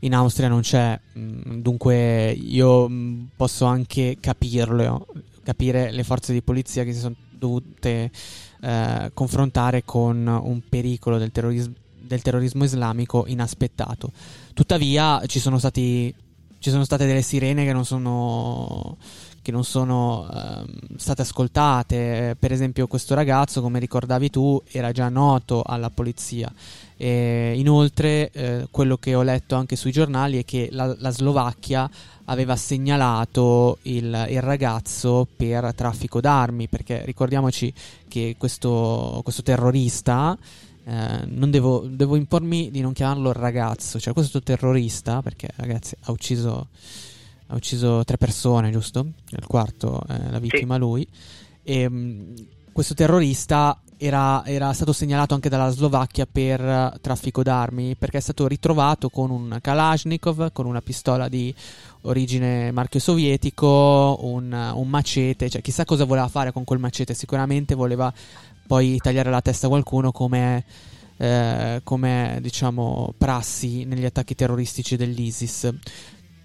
in 0.05 0.15
Austria 0.15 0.49
non 0.49 0.61
c'è, 0.62 0.99
dunque 1.12 2.31
io 2.31 2.91
posso 3.37 3.65
anche 3.65 4.17
capirlo, 4.21 5.07
capire 5.43 5.91
le 5.91 6.03
forze 6.03 6.33
di 6.33 6.43
polizia 6.43 6.85
che 6.85 6.93
si 6.93 7.01
sono 7.01 7.15
dovute 7.31 8.11
eh, 8.61 9.11
confrontare 9.12 9.85
con 9.85 10.27
un 10.27 10.61
pericolo 10.69 11.19
del 11.19 11.33
terrorismo, 11.33 11.75
del 12.01 12.23
terrorismo 12.23 12.65
islamico 12.65 13.25
inaspettato. 13.27 14.12
Tuttavia 14.55 15.23
ci 15.27 15.38
sono, 15.38 15.59
stati, 15.59 16.15
ci 16.59 16.71
sono 16.71 16.85
state 16.85 17.07
delle 17.07 17.23
sirene 17.23 17.65
che 17.65 17.73
non 17.73 17.85
sono, 17.85 18.97
che 19.42 19.50
non 19.50 19.64
sono 19.64 20.28
uh, 20.31 20.96
state 20.96 21.22
ascoltate. 21.22 22.37
Per 22.38 22.52
esempio, 22.52 22.87
questo 22.87 23.14
ragazzo, 23.14 23.61
come 23.61 23.78
ricordavi 23.78 24.31
tu, 24.31 24.62
era 24.70 24.92
già 24.92 25.09
noto 25.09 25.62
alla 25.62 25.90
polizia. 25.90 26.50
E 26.96 27.55
inoltre, 27.57 28.31
eh, 28.31 28.68
quello 28.70 28.96
che 28.96 29.14
ho 29.14 29.22
letto 29.22 29.57
anche 29.57 29.74
sui 29.74 29.90
giornali 29.90 30.38
è 30.38 30.44
che 30.44 30.68
la, 30.70 30.94
la 30.98 31.11
Slovacchia 31.11 31.90
aveva 32.26 32.55
segnalato 32.55 33.78
il, 33.83 34.26
il, 34.31 34.40
ragazzo 34.40 35.26
per 35.37 35.74
traffico 35.74 36.20
d'armi, 36.20 36.68
perché 36.68 37.05
ricordiamoci 37.05 37.72
che 38.07 38.37
questo, 38.38 39.20
questo 39.24 39.42
terrorista 39.42 40.38
eh, 40.85 41.26
devo, 41.26 41.85
devo, 41.88 42.16
impormi 42.16 42.70
di 42.70 42.81
non 42.81 42.92
chiamarlo 42.92 43.33
ragazzo, 43.33 43.98
cioè 43.98 44.12
questo 44.12 44.40
terrorista, 44.42 45.22
perché 45.22 45.48
ragazzi 45.57 45.94
ha 46.00 46.12
ucciso, 46.12 46.68
ha 47.53 47.57
ucciso 47.57 48.03
tre 48.05 48.17
persone, 48.17 48.71
giusto? 48.71 49.07
Il 49.29 49.47
quarto 49.47 50.03
è 50.09 50.31
la 50.31 50.38
vittima 50.38 50.75
sì. 50.75 50.81
lui. 50.81 51.07
E 51.62 51.88
mh, 51.88 52.35
questo 52.73 52.95
terrorista 52.95 53.79
era, 53.99 54.45
era, 54.47 54.73
stato 54.73 54.93
segnalato 54.93 55.35
anche 55.35 55.51
dalla 55.51 55.69
Slovacchia 55.69 56.27
per 56.27 56.99
traffico 57.01 57.43
d'armi 57.43 57.95
perché 57.95 58.17
è 58.17 58.21
stato 58.21 58.49
ritrovato 58.49 59.11
con 59.11 59.31
un 59.31 59.59
Kalashnikov, 59.61 60.51
con 60.53 60.67
una 60.67 60.81
pistola 60.81 61.29
di 61.29 61.55
origine 62.03 62.73
marchio 62.73 62.99
sovietico, 62.99 64.19
un, 64.23 64.53
un 64.75 64.88
macete, 64.88 65.51
cioè 65.51 65.61
chissà 65.61 65.85
cosa 65.85 66.05
voleva 66.05 66.29
fare 66.29 66.53
con 66.53 66.65
quel 66.65 66.81
macete, 66.81 67.15
sicuramente 67.15 67.75
voleva 67.75 68.12
poi 68.67 68.97
tagliare 68.97 69.31
la 69.31 69.43
testa 69.43 69.67
a 69.67 69.71
qualcuno 69.71 70.11
come, 70.11 70.65
eh, 71.19 71.81
come 71.85 72.38
diciamo 72.41 73.12
prassi 73.17 73.85
negli 73.85 74.07
attacchi 74.07 74.35
terroristici 74.35 74.97
dell'ISIS. 74.97 75.71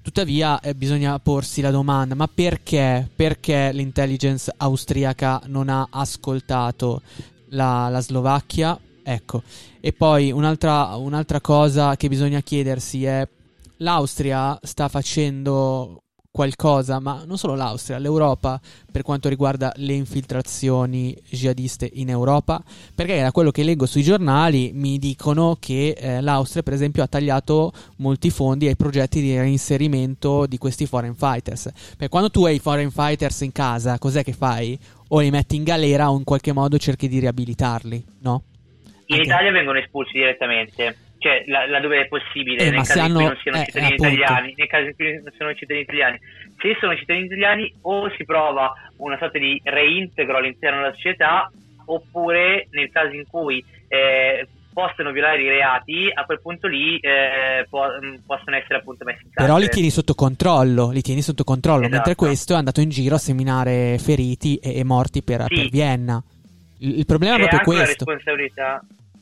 Tuttavia 0.07 0.61
eh, 0.61 0.73
bisogna 0.73 1.19
porsi 1.19 1.59
la 1.59 1.69
domanda, 1.69 2.15
ma 2.15 2.29
perché, 2.33 3.09
perché 3.13 3.71
l'intelligence 3.73 4.49
austriaca 4.55 5.41
non 5.47 5.67
ha 5.67 5.85
ascoltato 5.91 7.01
la, 7.49 7.89
la 7.89 7.99
Slovacchia? 7.99 8.79
Ecco, 9.03 9.43
e 9.81 9.91
poi 9.91 10.31
un'altra, 10.31 10.95
un'altra 10.95 11.41
cosa 11.41 11.97
che 11.97 12.07
bisogna 12.07 12.39
chiedersi 12.39 13.03
è 13.03 13.27
l'Austria 13.79 14.57
sta 14.63 14.87
facendo 14.87 16.03
qualcosa, 16.31 16.99
ma 16.99 17.23
non 17.25 17.37
solo 17.37 17.55
l'Austria, 17.55 17.97
l'Europa 17.97 18.59
per 18.91 19.01
quanto 19.01 19.29
riguarda 19.29 19.71
le 19.77 19.93
infiltrazioni 19.93 21.15
jihadiste 21.29 21.89
in 21.93 22.09
Europa, 22.09 22.63
perché 22.93 23.21
da 23.21 23.31
quello 23.31 23.51
che 23.51 23.63
leggo 23.63 23.85
sui 23.85 24.03
giornali 24.03 24.71
mi 24.73 24.97
dicono 24.99 25.57
che 25.59 25.95
eh, 25.97 26.21
l'Austria 26.21 26.63
per 26.63 26.73
esempio 26.73 27.03
ha 27.03 27.07
tagliato 27.07 27.71
molti 27.97 28.29
fondi 28.29 28.67
ai 28.67 28.75
progetti 28.75 29.21
di 29.21 29.37
reinserimento 29.37 30.45
di 30.45 30.57
questi 30.57 30.85
foreign 30.85 31.13
fighters. 31.13 31.71
Perché 31.91 32.09
quando 32.09 32.29
tu 32.29 32.45
hai 32.45 32.55
i 32.55 32.59
foreign 32.59 32.89
fighters 32.89 33.41
in 33.41 33.51
casa, 33.51 33.97
cos'è 33.97 34.23
che 34.23 34.33
fai? 34.33 34.77
O 35.09 35.19
li 35.19 35.31
metti 35.31 35.55
in 35.55 35.63
galera 35.63 36.11
o 36.11 36.17
in 36.17 36.23
qualche 36.23 36.51
modo 36.51 36.77
cerchi 36.77 37.07
di 37.07 37.19
riabilitarli, 37.19 38.05
no? 38.19 38.43
In 39.07 39.15
Anche... 39.15 39.27
Italia 39.27 39.51
vengono 39.51 39.79
espulsi 39.79 40.13
direttamente 40.13 41.06
cioè 41.19 41.43
laddove 41.47 42.01
è 42.01 42.07
possibile, 42.07 42.63
eh, 42.63 42.69
nel 42.69 42.85
caso 42.85 42.99
in 42.99 43.13
cui 43.13 43.23
non 43.23 43.37
siano 43.41 43.57
eh, 43.57 43.65
cittadini 43.65 43.93
appunto. 43.93 44.13
italiani, 44.13 44.53
nel 44.55 44.67
caso 44.67 44.85
in 44.85 44.95
cui 44.95 45.13
non 45.13 45.33
siano 45.35 45.53
cittadini 45.53 45.81
italiani. 45.81 46.19
Se 46.59 46.77
sono 46.79 46.95
cittadini 46.95 47.25
italiani 47.25 47.73
o 47.81 48.09
si 48.15 48.25
prova 48.25 48.73
una 48.97 49.17
sorta 49.17 49.37
di 49.37 49.59
reintegro 49.63 50.37
all'interno 50.37 50.81
della 50.81 50.93
società 50.93 51.51
oppure 51.85 52.67
nel 52.71 52.89
caso 52.91 53.15
in 53.15 53.25
cui 53.27 53.63
eh, 53.87 54.47
possono 54.77 55.11
violare 55.11 55.41
i 55.41 55.47
reati, 55.47 56.11
a 56.13 56.23
quel 56.23 56.39
punto 56.39 56.67
lì 56.67 56.97
eh, 56.99 57.65
po- 57.67 57.87
mm, 57.99 58.15
possono 58.27 58.55
essere 58.55 58.75
appunto 58.75 59.05
messi 59.05 59.23
in 59.23 59.31
carcere. 59.31 59.47
Però 59.47 59.57
li 59.57 59.69
tieni 59.69 59.89
sotto 59.89 60.13
controllo, 60.13 60.91
li 60.91 61.01
tieni 61.01 61.23
sotto 61.23 61.43
controllo, 61.43 61.87
esatto. 61.87 61.95
mentre 61.95 62.15
questo 62.15 62.53
è 62.53 62.57
andato 62.57 62.81
in 62.81 62.89
giro 62.89 63.15
a 63.15 63.17
seminare 63.17 63.97
feriti 63.97 64.57
e, 64.57 64.77
e 64.77 64.83
morti 64.83 65.23
per, 65.23 65.45
sì. 65.47 65.55
per 65.55 65.69
Vienna. 65.69 66.21
Il, 66.79 66.99
il 66.99 67.05
problema 67.07 67.37
C'è 67.37 67.45
è 67.45 67.47
proprio 67.47 67.73
questo. 67.73 68.05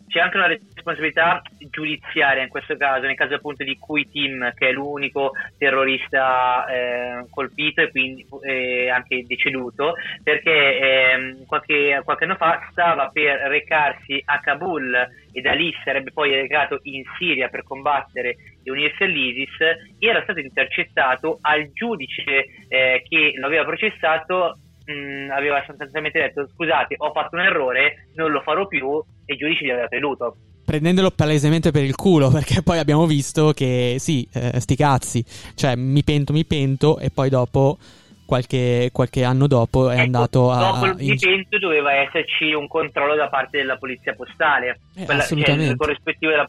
C'è 0.08 0.20
anche 0.20 0.38
una 0.38 0.48
responsabilità 0.48 1.42
giudiziaria 1.70 2.44
in 2.44 2.50
questo 2.50 2.78
caso, 2.78 3.06
nel 3.06 3.16
caso 3.16 3.36
appunto 3.36 3.64
di 3.64 3.78
Kui 3.78 4.10
Tim, 4.10 4.54
che 4.54 4.70
è 4.70 4.72
l'unico 4.72 5.32
terrorista 5.58 6.66
eh, 6.68 7.26
colpito 7.30 7.82
e 7.82 7.92
quindi 7.92 8.26
eh, 8.44 8.90
anche 8.90 9.26
deceduto, 9.26 9.96
perché 10.24 10.52
eh, 10.52 11.46
qualche, 11.46 12.02
qualche, 12.04 12.24
anno 12.24 12.36
fa 12.36 12.68
stava 12.72 13.10
per 13.10 13.40
recarsi 13.48 14.22
a 14.26 14.40
Kabul 14.40 14.96
e 15.32 15.42
da 15.42 15.54
lì 15.54 15.74
sarebbe 15.84 16.12
poi 16.12 16.32
recato 16.32 16.80
in 16.84 17.04
Siria 17.18 17.50
per 17.50 17.64
combattere 17.64 18.36
e 18.64 18.72
unirsi 18.72 19.04
all'ISIS, 19.04 19.58
era 20.00 20.22
stato 20.24 20.40
intercettato 20.40 21.40
al 21.42 21.72
giudice 21.74 22.46
eh, 22.68 23.04
che 23.08 23.34
lo 23.36 23.48
aveva 23.48 23.66
processato 23.66 24.60
mh, 24.86 24.94
mm, 24.94 25.32
aveva 25.32 25.64
sostanzialmente 25.66 26.20
detto 26.20 26.48
scusate 26.54 26.96
ho 26.98 27.12
fatto 27.12 27.36
un 27.36 27.42
errore, 27.42 28.08
non 28.16 28.32
lo 28.32 28.42
farò 28.42 28.68
più 28.68 29.02
e 29.26 29.34
il 29.34 29.40
giudice 29.40 29.66
gli 29.66 29.72
aveva 29.72 29.88
creduto. 29.88 30.38
Prendendolo 30.66 31.12
palesemente 31.12 31.72
per 31.72 31.84
il 31.84 31.96
culo, 31.96 32.30
perché 32.32 32.64
poi 32.64 32.80
abbiamo 32.80 33.06
visto 33.06 33.52
che 33.54 33.98
sì, 34.00 34.28
eh, 34.34 34.60
sti 34.60 34.76
cazzi, 34.76 35.24
cioè 35.56 35.76
mi 35.76 36.04
pento, 36.04 36.34
mi 36.34 36.46
pento 36.46 36.98
e 37.00 37.10
poi 37.12 37.30
dopo 37.30 37.78
qualche, 38.26 38.90
qualche, 38.92 39.24
anno 39.24 39.48
dopo 39.48 39.90
è 39.90 39.94
ecco, 39.94 40.04
andato 40.04 40.52
a. 40.52 40.72
Dopo 40.72 40.86
il 40.86 40.96
dipinto 40.96 41.60
doveva 41.60 41.94
esserci 41.94 42.54
un 42.54 42.68
controllo 42.68 43.16
da 43.16 43.30
parte 43.30 43.60
della 43.60 43.78
polizia 43.78 44.14
postale, 44.14 44.80
eh, 44.96 45.06
quella, 45.06 45.22
assolutamente. 45.22 45.68
Cioè, 45.68 45.76
corrispettivo 45.76 46.32
della, 46.32 46.48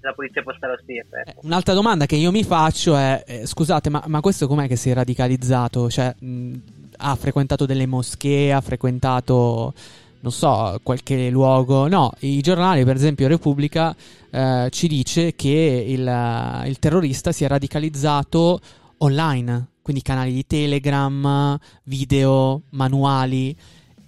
della 0.00 0.14
polizia 0.14 0.42
postale 0.42 0.78
stessa. 0.82 1.20
Ecco. 1.20 1.30
Eh, 1.30 1.34
un'altra 1.42 1.74
domanda 1.74 2.06
che 2.06 2.16
io 2.16 2.30
mi 2.30 2.44
faccio 2.44 2.96
è: 2.96 3.24
eh, 3.26 3.46
scusate, 3.46 3.90
ma, 3.90 4.02
ma, 4.06 4.20
questo 4.20 4.46
com'è 4.46 4.68
che 4.68 4.76
si 4.76 4.90
è 4.90 4.94
radicalizzato? 4.94 5.90
Cioè, 5.90 6.14
mh, 6.18 6.52
ha 6.96 7.14
frequentato 7.14 7.66
delle 7.66 7.86
moschee, 7.86 8.52
ha 8.52 8.60
frequentato, 8.60 9.72
non 10.20 10.32
so, 10.32 10.78
qualche 10.82 11.30
luogo. 11.30 11.88
No, 11.88 12.12
i 12.20 12.40
giornali, 12.40 12.84
per 12.84 12.96
esempio 12.96 13.28
Repubblica, 13.28 13.94
eh, 14.30 14.68
ci 14.70 14.88
dice 14.88 15.34
che 15.34 15.84
il, 15.86 16.62
il 16.66 16.78
terrorista 16.78 17.32
si 17.32 17.44
è 17.44 17.48
radicalizzato 17.48 18.60
online 18.98 19.68
quindi 19.86 20.02
canali 20.02 20.32
di 20.32 20.44
Telegram, 20.44 21.56
video, 21.84 22.62
manuali. 22.70 23.56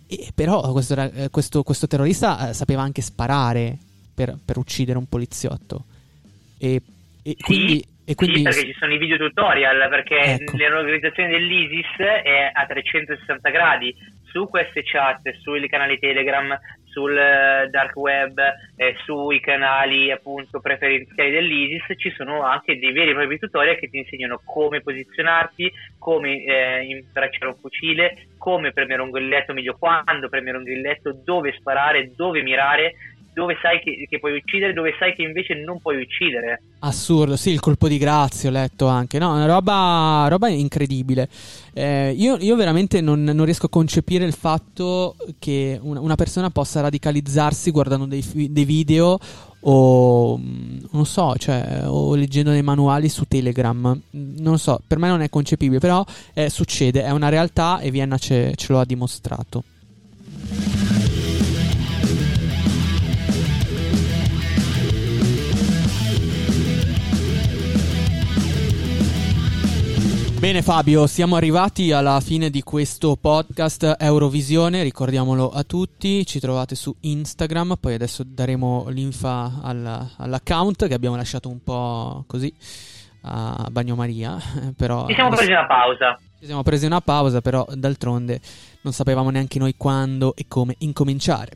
E 0.09 0.33
però 0.35 0.73
questo, 0.73 0.97
eh, 0.97 1.29
questo, 1.31 1.63
questo 1.63 1.87
terrorista 1.87 2.49
eh, 2.49 2.53
sapeva 2.53 2.83
anche 2.83 3.01
sparare 3.01 3.79
per, 4.13 4.37
per, 4.45 4.59
uccidere 4.59 4.99
un 4.99 5.07
poliziotto. 5.09 5.85
E, 6.59 6.83
e 7.23 7.37
quindi, 7.39 7.87
e 8.09 8.15
quindi... 8.15 8.39
Sì, 8.39 8.43
perché 8.43 8.65
ci 8.65 8.77
sono 8.79 8.95
i 8.95 8.97
video 8.97 9.19
tutorial, 9.19 9.87
perché 9.91 10.17
ecco. 10.17 10.57
l'organizzazione 10.57 11.29
dell'ISIS 11.29 11.97
è 11.99 12.51
a 12.55 12.65
360 12.65 13.51
gradi 13.51 13.95
su 14.31 14.49
queste 14.49 14.83
chat, 14.83 15.31
sui 15.43 15.69
canali 15.69 15.99
Telegram, 15.99 16.59
sul 16.87 17.15
eh, 17.15 17.69
dark 17.71 17.95
web, 17.97 18.41
eh, 18.77 18.97
sui 19.05 19.41
canali 19.41 20.11
appunto 20.11 20.59
preferenziali 20.59 21.31
dell'ISIS 21.31 21.99
ci 21.99 22.11
sono 22.17 22.45
anche 22.45 22.79
dei 22.79 22.93
veri 22.93 23.11
e 23.11 23.15
propri 23.15 23.39
tutorial 23.39 23.77
che 23.77 23.91
ti 23.91 23.99
insegnano 23.99 24.41
come 24.43 24.81
posizionarti, 24.81 25.71
come 25.99 26.45
eh, 26.45 26.85
imbracciare 26.85 27.49
un 27.49 27.57
fucile, 27.57 28.29
come 28.39 28.73
premere 28.73 29.03
un 29.03 29.11
grilletto 29.11 29.53
meglio 29.53 29.77
quando 29.79 30.31
premere 30.31 30.57
un 30.57 30.65
grilletto, 30.65 31.13
dove 31.13 31.55
sparare, 31.59 32.11
dove 32.17 32.41
mirare 32.41 32.95
dove 33.39 33.57
sai 33.63 33.81
che, 33.81 34.07
che, 34.09 34.19
puoi 34.19 34.37
uccidere, 34.37 34.73
dove 34.73 34.93
sai 34.99 35.15
che 35.15 35.23
invece 35.23 35.55
non 35.55 35.79
puoi 35.79 36.03
uccidere. 36.03 36.61
Assurdo, 36.81 37.37
sì, 37.37 37.51
il 37.51 37.61
colpo 37.61 37.87
di 37.87 37.97
grazia 37.97 38.49
ho 38.49 38.53
letto 38.53 38.89
anche, 38.89 39.21
no, 39.21 39.33
una 39.33 39.47
roba, 39.47 40.27
roba 40.29 40.49
incredibile. 40.49 41.29
Eh, 41.73 42.13
io, 42.17 42.37
io, 42.41 42.57
veramente 42.57 43.01
non, 43.01 43.23
non, 43.23 43.45
riesco 43.45 43.67
a 43.67 43.69
concepire 43.69 44.25
il 44.25 44.33
fatto 44.33 45.15
che 45.39 45.79
una, 45.81 46.01
una 46.01 46.17
persona 46.17 46.51
possa 46.51 46.81
radicalizzarsi 46.81 47.71
guardando 47.71 48.07
dei, 48.07 48.25
dei 48.51 48.65
video 48.65 49.17
o 49.61 50.41
non 50.91 51.07
so, 51.07 51.37
cioè, 51.37 51.83
o 51.87 52.17
leggendo 52.17 52.51
dei 52.51 52.63
manuali 52.63 53.09
su 53.09 53.25
Telegram. 53.29 54.01
Non 54.11 54.59
so, 54.59 54.81
per 54.85 54.99
me 54.99 55.07
non 55.07 55.21
è 55.21 55.29
concepibile, 55.29 55.79
però 55.79 56.05
eh, 56.35 56.51
succede, 56.51 57.05
è 57.05 57.11
una 57.11 57.29
realtà 57.29 57.79
e 57.79 57.93
Vienna 57.93 58.19
ce, 58.19 58.55
ce 58.57 58.73
lo 58.73 58.81
ha 58.81 58.85
dimostrato. 58.85 59.63
Bene 70.39 70.63
Fabio, 70.63 71.09
siamo 71.09 71.35
arrivati 71.35 71.91
alla 71.91 72.21
fine 72.21 72.49
di 72.49 72.63
questo 72.63 73.17
podcast 73.21 73.97
Eurovisione, 73.99 74.85
ricordiamolo 74.85 75.51
a 75.51 75.65
tutti, 75.65 76.25
ci 76.25 76.39
trovate 76.39 76.77
su 76.77 76.95
Instagram, 77.01 77.75
poi 77.81 77.95
adesso 77.95 78.23
daremo 78.25 78.87
l'infa 78.91 79.59
all, 79.61 80.11
all'account 80.17 80.87
che 80.87 80.95
abbiamo 80.95 81.17
lasciato 81.17 81.49
un 81.49 81.61
po' 81.65 82.23
così 82.29 82.55
a 83.23 83.67
bagnomaria, 83.69 84.39
però... 84.77 85.09
Ci 85.09 85.15
siamo 85.15 85.31
presi 85.31 85.51
una 85.51 85.67
pausa. 85.67 86.21
Ci 86.39 86.47
siamo 86.47 86.63
presi 86.63 86.87
una 86.87 87.01
pausa, 87.01 87.41
però 87.41 87.67
d'altronde 87.75 88.41
non 88.83 88.93
sapevamo 88.93 89.31
neanche 89.31 89.59
noi 89.59 89.75
quando 89.77 90.37
e 90.37 90.45
come 90.47 90.77
incominciare. 90.79 91.51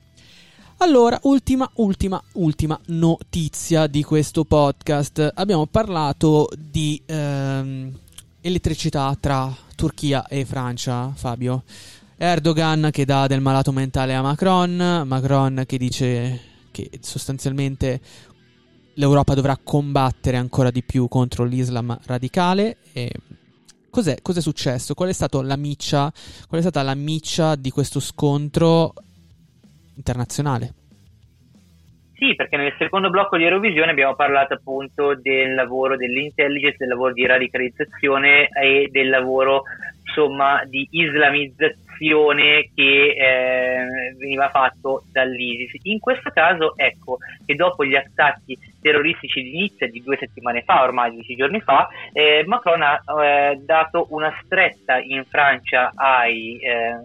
Allora, 0.79 1.17
ultima, 1.23 1.71
ultima, 1.75 2.21
ultima 2.33 2.79
notizia 2.87 3.87
di 3.87 4.03
questo 4.03 4.45
podcast. 4.45 5.35
Abbiamo 5.37 5.67
parlato 5.67 6.49
di... 6.59 7.01
Ehm, 7.07 8.01
elettricità 8.43 9.17
tra 9.19 9.57
Turchia 9.75 10.27
e 10.27 10.45
Francia, 10.45 11.13
Fabio. 11.15 11.63
Erdogan 12.17 12.91
che 12.93 13.05
dà 13.05 13.27
del 13.27 13.41
malato 13.41 13.73
mentale 13.73 14.15
a 14.15 14.23
Macron, 14.23 15.05
Macron 15.07 15.65
che 15.67 15.79
dice 15.79 16.41
che 16.71 16.91
sostanzialmente 17.01 18.01
l'Europa 18.95 19.35
dovrà 19.35 19.57
combattere 19.57 20.37
ancora 20.37 20.71
di 20.71 20.83
più 20.83 21.09
contro 21.09 21.45
l'Islam 21.45 21.99
radicale. 22.05 22.77
Cos'è, 23.91 24.23
cos'è 24.23 24.41
successo? 24.41 24.95
Qual 24.95 25.09
è, 25.09 25.57
miccia, 25.57 26.13
qual 26.49 26.61
è 26.61 26.63
stata 26.63 26.83
la 26.83 26.95
miccia 26.95 27.57
di 27.57 27.71
questo 27.71 28.01
scontro 28.01 28.95
internazionale? 29.95 30.75
Sì, 32.23 32.37
perché 32.37 32.57
nel 32.57 32.73
secondo 32.79 33.11
blocco 33.11 33.37
di 33.37 33.43
Eurovisione 33.43 33.91
abbiamo 33.91 34.15
parlato 34.15 34.55
appunto 34.55 35.17
del 35.17 35.55
lavoro 35.55 35.97
dell'intelligence, 35.97 36.77
del 36.79 36.91
lavoro 36.91 37.13
di 37.13 37.27
radicalizzazione 37.27 38.47
e 38.47 38.89
del 38.93 39.09
lavoro 39.09 39.65
insomma 40.07 40.63
di 40.65 40.87
islamizzazione 40.93 42.71
che 42.77 43.17
eh, 43.19 44.15
veniva 44.17 44.51
fatto 44.51 45.03
dall'ISIS. 45.11 45.81
In 45.83 45.99
questo 45.99 46.31
caso 46.31 46.75
ecco 46.77 47.19
che 47.45 47.57
dopo 47.57 47.85
gli 47.85 47.97
attacchi 47.97 48.57
terroristici 48.81 49.43
di 49.43 49.57
Nizza 49.57 49.87
di 49.87 50.01
due 50.01 50.17
settimane 50.17 50.63
fa, 50.63 50.85
ormai 50.85 51.11
dieci 51.11 51.35
giorni 51.35 51.61
fa, 51.61 51.89
eh, 52.13 52.45
Macron 52.47 52.83
ha 52.83 53.03
eh, 53.21 53.57
dato 53.65 54.07
una 54.11 54.33
stretta 54.45 55.01
in 55.01 55.25
Francia 55.25 55.91
ai 55.97 56.57
eh, 56.59 57.01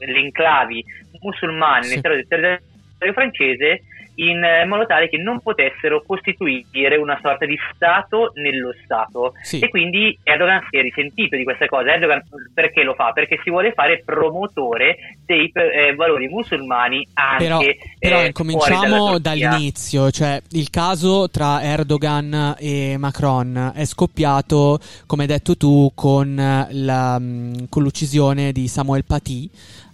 enclavi 0.00 0.84
musulmani 1.20 1.84
sì. 1.84 1.90
all'interno 1.90 2.16
del 2.16 2.26
territorio 2.26 3.12
francese 3.12 3.82
in 4.18 4.42
eh, 4.42 4.64
modo 4.64 4.86
tale 4.86 5.08
che 5.08 5.16
non 5.16 5.40
potessero 5.40 6.02
costituire 6.06 6.96
una 6.96 7.18
sorta 7.22 7.46
di 7.46 7.58
Stato 7.74 8.32
nello 8.34 8.72
Stato. 8.84 9.34
Sì. 9.42 9.58
E 9.60 9.68
quindi 9.68 10.16
Erdogan 10.22 10.66
si 10.70 10.78
è 10.78 10.82
risentito 10.82 11.36
di 11.36 11.44
questa 11.44 11.66
cosa. 11.66 11.92
Erdogan 11.92 12.22
perché 12.52 12.82
lo 12.82 12.94
fa? 12.94 13.12
Perché 13.12 13.40
si 13.42 13.50
vuole 13.50 13.72
fare 13.72 14.02
promotore 14.04 15.16
dei 15.24 15.50
eh, 15.52 15.94
valori 15.94 16.28
musulmani 16.28 17.06
anche 17.14 17.44
Però, 17.44 17.60
però 17.98 18.22
eh, 18.22 18.32
cominciamo 18.32 19.18
dall'inizio, 19.18 20.10
cioè 20.10 20.40
il 20.50 20.70
caso 20.70 21.28
tra 21.30 21.62
Erdogan 21.62 22.56
e 22.58 22.96
Macron 22.98 23.72
è 23.74 23.84
scoppiato, 23.84 24.78
come 25.06 25.22
hai 25.22 25.28
detto 25.28 25.56
tu, 25.56 25.92
con, 25.94 26.34
la, 26.70 27.18
mm, 27.18 27.54
con 27.68 27.82
l'uccisione 27.82 28.52
di 28.52 28.68
Samuel 28.68 29.04
Paty 29.04 29.48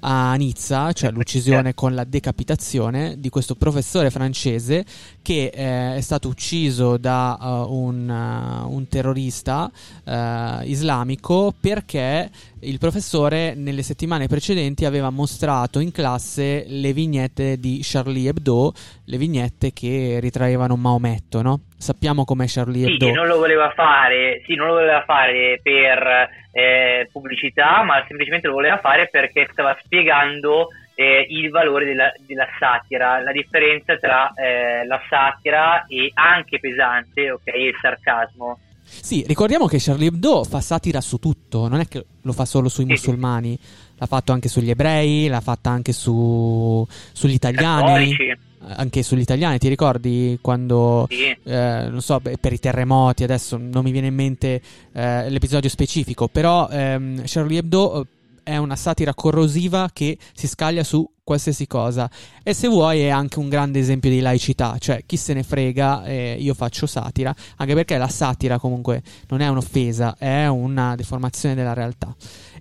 a 0.06 0.34
Nizza, 0.34 0.92
cioè 0.92 1.10
l'uccisione 1.10 1.72
con 1.72 1.94
la 1.94 2.04
decapitazione 2.04 3.18
di 3.18 3.30
questo 3.30 3.54
professore 3.54 4.10
francese 4.10 4.84
che 5.22 5.50
eh, 5.52 5.96
è 5.96 6.00
stato 6.02 6.28
ucciso 6.28 6.98
da 6.98 7.38
uh, 7.40 7.74
un, 7.74 8.08
uh, 8.08 8.70
un, 8.70 8.86
terrorista 8.86 9.70
uh, 10.04 10.62
islamico 10.64 11.54
perché 11.58 12.30
il 12.60 12.78
professore 12.78 13.54
nelle 13.54 13.82
settimane 13.82 14.26
precedenti 14.26 14.84
aveva 14.84 15.08
mostrato 15.08 15.78
in 15.78 15.90
classe 15.90 16.64
le 16.68 16.92
vignette 16.92 17.58
di 17.58 17.80
Charlie 17.82 18.28
Hebdo, 18.28 18.74
le 19.04 19.16
vignette 19.16 19.72
che 19.72 20.18
ritraevano 20.20 20.76
Maometto, 20.76 21.40
no? 21.40 21.60
Sappiamo 21.76 22.24
com'è 22.24 22.46
Charlie 22.46 22.86
Hebdo. 22.86 23.06
Sì, 23.06 23.12
non 23.12 23.26
lo 23.26 23.36
voleva 23.36 23.70
fare, 23.74 24.42
sì, 24.46 24.54
non 24.54 24.68
lo 24.68 24.74
voleva 24.74 25.02
fare 25.04 25.60
per 25.62 26.28
eh, 26.52 27.08
pubblicità, 27.12 27.82
ma 27.82 28.02
semplicemente 28.06 28.46
lo 28.46 28.54
voleva 28.54 28.78
fare 28.78 29.08
perché 29.10 29.48
stava 29.52 29.76
spiegando 29.82 30.68
eh, 30.94 31.26
il 31.28 31.50
valore 31.50 31.84
della, 31.84 32.12
della, 32.26 32.46
satira, 32.58 33.20
la 33.20 33.32
differenza 33.32 33.98
tra 33.98 34.32
eh, 34.34 34.86
la 34.86 35.00
satira 35.08 35.84
e 35.86 36.10
anche 36.14 36.60
pesante, 36.60 37.30
ok, 37.30 37.46
e 37.48 37.66
il 37.66 37.76
sarcasmo. 37.80 38.58
Sì, 38.84 39.24
ricordiamo 39.26 39.66
che 39.66 39.78
Charlie 39.80 40.08
Hebdo 40.08 40.44
fa 40.44 40.60
satira 40.60 41.00
su 41.00 41.18
tutto, 41.18 41.68
non 41.68 41.80
è 41.80 41.88
che 41.88 42.04
lo 42.22 42.32
fa 42.32 42.44
solo 42.44 42.68
sui 42.68 42.84
sì, 42.84 42.90
musulmani, 42.90 43.58
sì. 43.60 43.94
l'ha 43.98 44.06
fatto 44.06 44.32
anche 44.32 44.48
sugli 44.48 44.70
ebrei, 44.70 45.26
l'ha 45.26 45.40
fatta 45.40 45.70
anche 45.70 45.92
su, 45.92 46.86
sugli 47.12 47.32
italiani. 47.32 48.14
Cattolici 48.14 48.38
anche 48.66 49.02
sugli 49.02 49.20
italiani, 49.20 49.58
ti 49.58 49.68
ricordi 49.68 50.38
quando, 50.40 51.06
sì. 51.08 51.36
eh, 51.44 51.86
non 51.88 52.00
so, 52.00 52.20
per 52.20 52.52
i 52.52 52.58
terremoti, 52.58 53.24
adesso 53.24 53.56
non 53.56 53.84
mi 53.84 53.90
viene 53.90 54.08
in 54.08 54.14
mente 54.14 54.60
eh, 54.92 55.30
l'episodio 55.30 55.68
specifico, 55.68 56.28
però 56.28 56.68
ehm, 56.68 57.22
Charlie 57.24 57.58
Hebdo 57.58 58.02
eh, 58.02 58.06
è 58.44 58.56
una 58.58 58.76
satira 58.76 59.14
corrosiva 59.14 59.88
che 59.92 60.18
si 60.34 60.46
scaglia 60.46 60.84
su 60.84 61.08
qualsiasi 61.24 61.66
cosa 61.66 62.08
e 62.42 62.52
se 62.52 62.68
vuoi 62.68 63.00
è 63.00 63.08
anche 63.08 63.38
un 63.38 63.48
grande 63.48 63.78
esempio 63.78 64.10
di 64.10 64.20
laicità, 64.20 64.76
cioè 64.78 65.02
chi 65.06 65.16
se 65.16 65.32
ne 65.32 65.42
frega, 65.42 66.04
eh, 66.04 66.36
io 66.38 66.52
faccio 66.52 66.86
satira, 66.86 67.34
anche 67.56 67.74
perché 67.74 67.96
la 67.96 68.08
satira 68.08 68.58
comunque 68.58 69.02
non 69.28 69.40
è 69.40 69.48
un'offesa, 69.48 70.16
è 70.18 70.46
una 70.46 70.94
deformazione 70.94 71.54
della 71.54 71.72
realtà. 71.72 72.14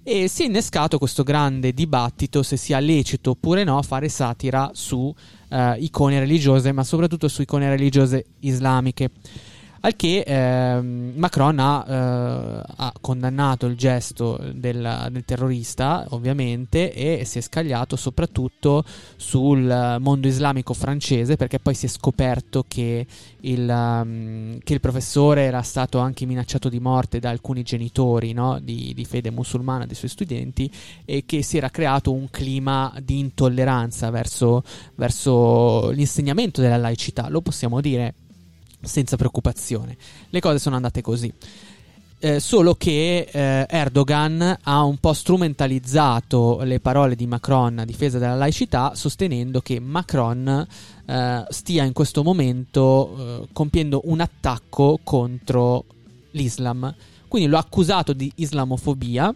E 0.06 0.28
si 0.28 0.44
è 0.44 0.48
innescato 0.48 0.98
questo 0.98 1.24
grande 1.24 1.72
dibattito 1.74 2.44
se 2.44 2.58
sia 2.58 2.78
lecito 2.80 3.32
oppure 3.32 3.64
no 3.64 3.82
fare 3.84 4.10
satira 4.10 4.70
su 4.74 5.14
eh, 5.50 5.76
icone 5.80 6.20
religiose, 6.20 6.74
ma 6.74 6.84
soprattutto 6.84 7.30
su 7.30 7.42
icone 7.42 7.70
religiose 7.70 8.26
islamiche. 8.40 9.12
Al 9.86 9.98
che 9.98 10.20
eh, 10.26 10.82
Macron 10.82 11.60
ha, 11.60 11.86
eh, 11.86 12.64
ha, 12.78 12.94
condannato 13.02 13.66
il 13.66 13.76
gesto 13.76 14.40
del, 14.54 15.10
del, 15.12 15.26
terrorista, 15.26 16.06
ovviamente, 16.12 16.94
e 16.94 17.26
si 17.26 17.40
è 17.40 17.42
scagliato 17.42 17.98
soprattutto 17.98 18.86
sul 19.18 19.98
mondo 20.00 20.28
islamico 20.30 20.74
francese, 20.74 21.36
perché 21.36 21.60
poi 21.60 21.74
si 21.74 21.88
è 21.88 21.90
scoperto 21.90 22.64
che 22.66 23.06
il, 23.42 23.68
um, 23.70 24.58
che 24.64 24.74
il 24.74 24.80
professore 24.80 25.42
era 25.42 25.62
stato 25.64 26.00
anche 26.00 26.26
minacciato 26.26 26.70
di 26.70 26.80
morte 26.80 27.20
da 27.20 27.30
alcuni 27.30 27.64
genitori 27.64 28.32
no? 28.32 28.60
di, 28.62 28.94
di 28.94 29.04
fede 29.04 29.32
musulmana 29.32 29.86
dei 29.86 29.96
suoi 29.96 30.10
studenti 30.10 30.72
e 31.04 31.24
che 31.26 31.42
si 31.42 31.58
era 31.58 31.70
creato 31.70 32.14
un 32.14 32.30
clima 32.30 32.94
di 33.04 33.20
intolleranza 33.20 34.10
verso, 34.12 34.64
verso 34.96 35.90
l'insegnamento 35.90 36.62
della 36.62 36.78
laicità, 36.78 37.28
lo 37.28 37.42
possiamo 37.42 37.82
dire 37.82 38.14
senza 38.84 39.16
preoccupazione. 39.16 39.98
Le 40.30 40.40
cose 40.40 40.60
sono 40.60 40.76
andate 40.76 41.02
così. 41.02 41.34
eh, 42.24 42.40
solo 42.40 42.76
che 42.76 43.28
eh, 43.30 43.66
Erdogan 43.70 44.60
ha 44.64 44.84
un 44.84 44.98
po' 44.98 45.12
strumentalizzato 45.12 46.62
le 46.64 46.80
parole 46.80 47.18
di 47.18 47.28
Macron 47.28 47.80
a 47.80 47.86
difesa 47.86 48.18
della 48.18 48.36
laicità, 48.36 48.96
sostenendo 48.96 49.60
che 49.60 49.82
Macron 49.82 50.66
eh, 51.06 51.46
stia 51.50 51.84
in 51.84 51.92
questo 51.92 52.24
momento 52.24 53.16
eh, 53.18 53.48
compiendo 53.52 54.04
un 54.06 54.22
attacco 54.22 55.02
contro 55.04 55.84
l'Islam. 56.32 56.96
Quindi 57.28 57.50
lo 57.50 57.58
ha 57.58 57.60
accusato 57.60 58.14
di 58.14 58.32
islamofobia 58.36 59.34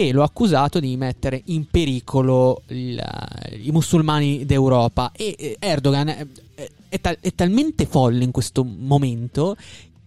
e 0.00 0.12
lo 0.12 0.22
ha 0.22 0.26
accusato 0.26 0.78
di 0.78 0.96
mettere 0.96 1.42
in 1.46 1.66
pericolo 1.66 2.62
il, 2.68 3.02
i 3.64 3.72
musulmani 3.72 4.46
d'Europa. 4.46 5.10
E 5.10 5.56
Erdogan 5.58 6.06
è, 6.06 6.24
è, 6.88 7.00
tal- 7.00 7.18
è 7.18 7.34
talmente 7.34 7.84
folle 7.84 8.22
in 8.22 8.30
questo 8.30 8.62
momento 8.62 9.56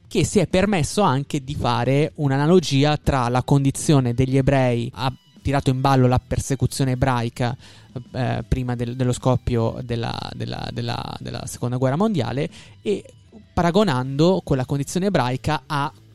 che 0.08 0.24
si 0.24 0.40
è 0.40 0.48
permesso 0.48 1.02
anche 1.02 1.44
di 1.44 1.56
fare 1.56 2.14
un'analogia 2.16 2.96
tra 2.96 3.28
la 3.28 3.44
condizione 3.44 4.14
degli 4.14 4.38
ebrei, 4.38 4.90
ha 4.96 5.14
tirato 5.42 5.72
in 5.72 5.82
ballo 5.82 6.08
la 6.08 6.22
persecuzione 6.26 6.92
ebraica 6.92 7.54
eh, 8.14 8.46
prima 8.48 8.76
del, 8.76 8.96
dello 8.96 9.12
scoppio 9.12 9.78
della, 9.84 10.18
della, 10.34 10.70
della, 10.72 11.18
della 11.20 11.46
seconda 11.48 11.76
guerra 11.76 11.98
mondiale 11.98 12.50
e 12.82 13.04
paragonando 13.54 14.40
quella 14.42 14.64
condizione 14.64 15.08
ebraica 15.08 15.64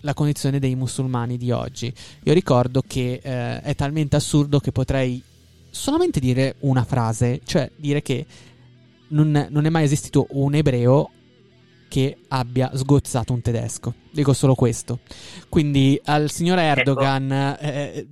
alla 0.06 0.14
condizione 0.14 0.60
dei 0.60 0.76
musulmani 0.76 1.36
di 1.36 1.50
oggi. 1.50 1.92
Io 2.22 2.32
ricordo 2.32 2.82
che 2.86 3.20
eh, 3.22 3.60
è 3.60 3.74
talmente 3.74 4.16
assurdo 4.16 4.60
che 4.60 4.70
potrei 4.70 5.20
solamente 5.70 6.20
dire 6.20 6.54
una 6.60 6.84
frase, 6.84 7.40
cioè 7.44 7.70
dire 7.76 8.00
che 8.02 8.24
non, 9.08 9.48
non, 9.50 9.66
è 9.66 9.68
mai 9.68 9.84
esistito 9.84 10.26
un 10.30 10.54
ebreo 10.54 11.10
che 11.88 12.16
abbia 12.28 12.70
sgozzato 12.74 13.32
un 13.32 13.42
tedesco. 13.42 13.94
Dico 14.10 14.32
solo 14.32 14.54
questo. 14.54 15.00
Quindi 15.48 16.00
al 16.04 16.30
signor 16.30 16.58
ecco. 16.58 16.78
Erdogan 16.80 17.56
eh, 17.60 18.06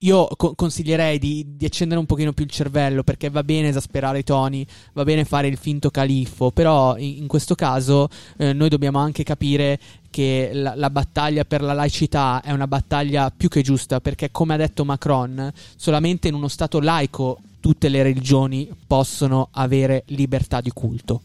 io 0.00 0.26
co- 0.36 0.54
consiglierei 0.54 1.18
di, 1.18 1.56
di, 1.56 1.64
accendere 1.64 1.98
un 1.98 2.04
pochino 2.04 2.32
più 2.32 2.44
il 2.44 2.50
cervello 2.50 3.02
perché 3.02 3.30
va 3.30 3.42
bene 3.42 3.68
esasperare 3.68 4.18
i 4.18 4.24
toni, 4.24 4.66
va 4.92 5.04
bene 5.04 5.24
fare 5.24 5.46
il 5.48 5.56
finto 5.56 5.90
califfo, 5.90 6.50
però 6.50 6.96
in, 6.98 7.22
in 7.22 7.26
questo 7.26 7.54
caso 7.54 8.08
eh, 8.38 8.52
noi 8.52 8.68
dobbiamo 8.68 8.98
anche 8.98 9.22
capire 9.22 9.78
che 10.10 10.50
la, 10.52 10.74
la, 10.74 10.90
battaglia 10.90 11.44
per 11.44 11.62
la 11.62 11.72
laicità 11.72 12.42
è 12.44 12.52
una 12.52 12.66
battaglia 12.66 13.32
più 13.34 13.48
che 13.48 13.62
giusta 13.62 14.00
perché 14.00 14.30
come 14.30 14.54
ha 14.54 14.58
detto 14.58 14.84
Macron, 14.84 15.50
solamente 15.54 16.28
in 16.28 16.34
uno 16.34 16.48
Stato 16.48 16.78
laico 16.80 17.38
tutte 17.60 17.88
le 17.88 18.02
religioni 18.02 18.68
possono 18.86 19.48
avere 19.52 20.04
libertà 20.08 20.60
di 20.60 20.70
culto. 20.70 21.20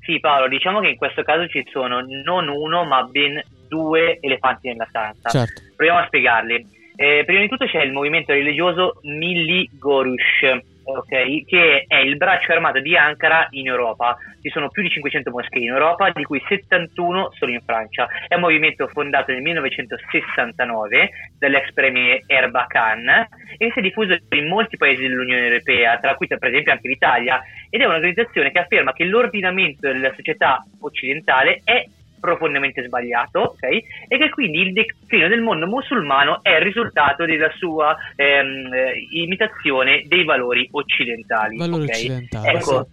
Sì, 0.00 0.18
Paolo, 0.18 0.48
diciamo 0.48 0.80
che 0.80 0.88
in 0.88 0.96
questo 0.96 1.22
caso 1.22 1.46
ci 1.46 1.64
sono 1.70 2.00
non 2.00 2.48
uno, 2.48 2.84
ma 2.84 3.02
ben 3.04 3.42
due 3.68 4.18
elefanti 4.20 4.68
nella 4.68 4.86
stanza. 4.88 5.28
Certo. 5.28 5.62
Proviamo 5.76 6.00
a 6.00 6.06
spiegarli. 6.06 6.80
Eh, 6.94 7.22
prima 7.24 7.40
di 7.40 7.48
tutto 7.48 7.66
c'è 7.66 7.82
il 7.82 7.92
movimento 7.92 8.32
religioso 8.32 8.98
Milli 9.02 9.68
Gorush, 9.72 10.60
okay, 10.84 11.42
che 11.44 11.84
è 11.86 11.96
il 11.96 12.16
braccio 12.16 12.52
armato 12.52 12.80
di 12.80 12.96
Ankara 12.96 13.46
in 13.50 13.66
Europa. 13.66 14.16
Ci 14.42 14.50
sono 14.50 14.68
più 14.68 14.82
di 14.82 14.90
500 14.90 15.30
moschee 15.30 15.62
in 15.62 15.68
Europa, 15.68 16.10
di 16.10 16.24
cui 16.24 16.42
71 16.46 17.32
sono 17.38 17.52
in 17.52 17.62
Francia. 17.64 18.08
È 18.28 18.34
un 18.34 18.42
movimento 18.42 18.88
fondato 18.88 19.32
nel 19.32 19.40
1969 19.40 21.10
dall'ex 21.38 21.72
premier 21.72 22.22
Erbakan 22.26 23.28
e 23.56 23.70
si 23.72 23.78
è 23.78 23.82
diffuso 23.82 24.16
in 24.30 24.48
molti 24.48 24.76
paesi 24.76 25.02
dell'Unione 25.02 25.46
Europea, 25.46 25.98
tra 25.98 26.14
cui 26.14 26.26
per 26.26 26.44
esempio 26.44 26.72
anche 26.72 26.88
l'Italia, 26.88 27.42
ed 27.70 27.80
è 27.80 27.84
un'organizzazione 27.86 28.52
che 28.52 28.58
afferma 28.58 28.92
che 28.92 29.04
l'ordinamento 29.04 29.90
della 29.90 30.12
società 30.14 30.62
occidentale 30.80 31.62
è 31.64 31.84
profondamente 32.22 32.84
sbagliato 32.84 33.40
okay? 33.40 33.84
e 34.06 34.16
che 34.16 34.30
quindi 34.30 34.60
il 34.60 34.72
declino 34.72 35.26
del 35.26 35.40
mondo 35.40 35.66
musulmano 35.66 36.38
è 36.40 36.50
il 36.50 36.62
risultato 36.62 37.24
della 37.24 37.50
sua 37.56 37.96
ehm, 38.14 38.70
imitazione 39.10 40.04
dei 40.06 40.22
valori 40.22 40.68
occidentali. 40.70 41.56
Valori 41.56 41.82
okay? 41.82 41.94
occidentali. 41.96 42.56
Ecco, 42.56 42.86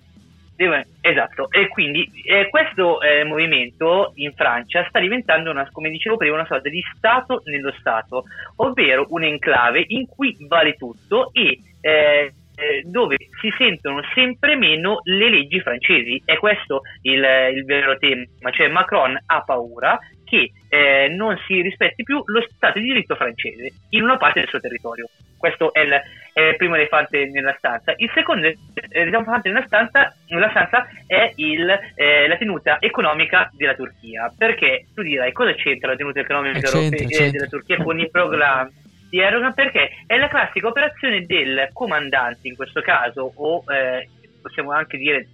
esatto, 0.99 1.51
e 1.51 1.67
quindi 1.67 2.09
eh, 2.23 2.49
questo 2.49 3.01
eh, 3.01 3.23
movimento 3.23 4.13
in 4.15 4.33
Francia 4.33 4.83
sta 4.89 4.99
diventando, 4.99 5.51
una, 5.51 5.69
come 5.71 5.91
dicevo 5.91 6.17
prima, 6.17 6.33
una 6.33 6.47
sorta 6.47 6.67
di 6.69 6.81
Stato 6.97 7.43
nello 7.45 7.71
Stato, 7.79 8.23
ovvero 8.57 9.05
un 9.09 9.23
enclave 9.23 9.85
in 9.89 10.07
cui 10.07 10.35
vale 10.47 10.73
tutto 10.73 11.29
e 11.33 11.59
eh, 11.81 12.33
eh, 12.59 12.83
dove 12.83 13.15
si 13.39 13.53
sentono 13.57 14.01
sempre 14.13 14.55
meno 14.55 14.99
le 15.03 15.29
leggi 15.29 15.59
francesi. 15.61 16.21
È 16.25 16.37
questo 16.37 16.81
il, 17.03 17.23
il 17.53 17.63
vero 17.65 17.97
tema, 17.97 18.25
cioè 18.51 18.67
Macron 18.67 19.17
ha 19.25 19.41
paura 19.43 19.97
che 20.25 20.51
eh, 20.69 21.07
non 21.09 21.35
si 21.47 21.61
rispetti 21.61 22.03
più 22.03 22.21
lo 22.25 22.45
Stato 22.55 22.77
di 22.77 22.85
diritto 22.85 23.15
francese 23.15 23.71
in 23.89 24.03
una 24.03 24.17
parte 24.17 24.41
del 24.41 24.49
suo 24.49 24.59
territorio. 24.59 25.07
Questo 25.37 25.73
è 25.73 25.79
il, 25.79 26.01
è 26.33 26.41
il 26.41 26.55
primo 26.57 26.75
elefante 26.75 27.25
nella 27.31 27.55
stanza. 27.57 27.93
Il 27.95 28.11
secondo 28.13 28.45
eh, 28.45 28.57
elefante 28.89 29.49
nella 29.49 29.65
stanza, 29.65 30.13
nella 30.27 30.49
stanza 30.49 30.85
è 31.07 31.31
il, 31.37 31.67
eh, 31.95 32.27
la 32.27 32.37
tenuta 32.37 32.77
economica 32.79 33.49
della 33.55 33.73
Turchia. 33.73 34.31
Perché 34.37 34.85
tu 34.93 35.01
dirai 35.01 35.31
cosa 35.31 35.53
c'entra 35.53 35.91
la 35.91 35.95
tenuta 35.95 36.19
economica 36.19 36.59
c'entra, 36.59 36.79
europea, 36.79 37.07
c'entra. 37.07 37.31
della 37.31 37.47
Turchia 37.47 37.77
con 37.77 37.99
i 37.99 38.09
programmi? 38.09 38.78
Di 39.09 39.19
Erdogan 39.19 39.53
perché 39.53 39.89
è 40.05 40.17
la 40.17 40.27
classica 40.27 40.67
operazione 40.67 41.25
del 41.25 41.69
comandante 41.73 42.47
in 42.47 42.55
questo 42.55 42.81
caso 42.81 43.31
o 43.35 43.63
eh, 43.71 44.07
possiamo 44.41 44.71
anche 44.71 44.97
dire 44.97 45.27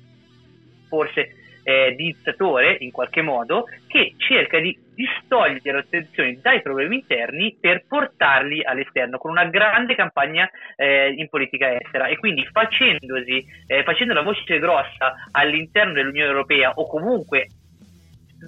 forse 0.88 1.32
eh, 1.64 1.96
dittatore 1.96 2.78
in 2.80 2.92
qualche 2.92 3.22
modo 3.22 3.66
che 3.88 4.14
cerca 4.18 4.60
di 4.60 4.78
distogliere 4.94 5.80
l'attenzione 5.80 6.40
dai 6.40 6.62
problemi 6.62 6.98
interni 6.98 7.58
per 7.60 7.86
portarli 7.88 8.64
all'esterno 8.64 9.18
con 9.18 9.32
una 9.32 9.46
grande 9.46 9.96
campagna 9.96 10.50
eh, 10.76 11.12
in 11.18 11.28
politica 11.28 11.76
estera. 11.76 12.06
E 12.06 12.18
quindi 12.18 12.48
facendosi 12.52 13.44
eh, 13.66 13.84
facendo 13.84 14.14
la 14.14 14.22
voce 14.22 14.60
grossa 14.60 15.16
all'interno 15.32 15.94
dell'Unione 15.94 16.30
Europea 16.30 16.72
o 16.76 16.88
comunque 16.88 17.48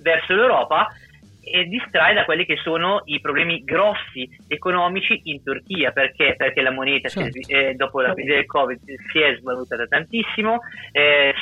verso 0.01 0.35
l'Europa 0.35 0.87
e 1.51 1.65
distrae 1.65 2.13
da 2.13 2.25
quelli 2.25 2.45
che 2.45 2.57
sono 2.57 3.01
i 3.05 3.19
problemi 3.19 3.63
grossi 3.63 4.29
economici 4.47 5.21
in 5.25 5.43
Turchia 5.43 5.91
perché, 5.91 6.35
perché 6.37 6.61
la 6.61 6.71
moneta 6.71 7.09
certo. 7.09 7.41
si, 7.41 7.51
eh, 7.51 7.73
dopo 7.75 8.01
la 8.01 8.13
crisi 8.13 8.29
del 8.29 8.45
Covid 8.45 8.79
si 9.11 9.19
è 9.19 9.35
svalutata 9.39 9.85
tantissimo 9.85 10.59
eh, 10.91 11.33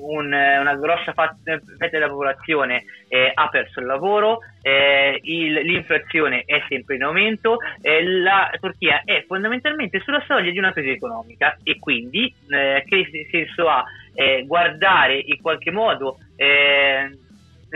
un, 0.00 0.26
una 0.26 0.76
grossa 0.76 1.12
fetta 1.12 1.88
della 1.90 2.08
popolazione 2.08 2.84
eh, 3.08 3.30
ha 3.32 3.48
perso 3.48 3.80
il 3.80 3.86
lavoro 3.86 4.38
eh, 4.62 5.18
il, 5.22 5.52
l'inflazione 5.52 6.42
è 6.46 6.62
sempre 6.68 6.96
in 6.96 7.02
aumento 7.02 7.58
eh, 7.80 8.04
la 8.04 8.50
Turchia 8.60 9.02
è 9.04 9.24
fondamentalmente 9.26 10.00
sulla 10.00 10.22
soglia 10.26 10.50
di 10.50 10.58
una 10.58 10.72
crisi 10.72 10.90
economica 10.90 11.56
e 11.62 11.78
quindi 11.78 12.32
eh, 12.48 12.84
che 12.86 13.28
senso 13.30 13.68
ha 13.68 13.84
guardare 14.44 15.18
in 15.18 15.40
qualche 15.40 15.72
modo 15.72 16.18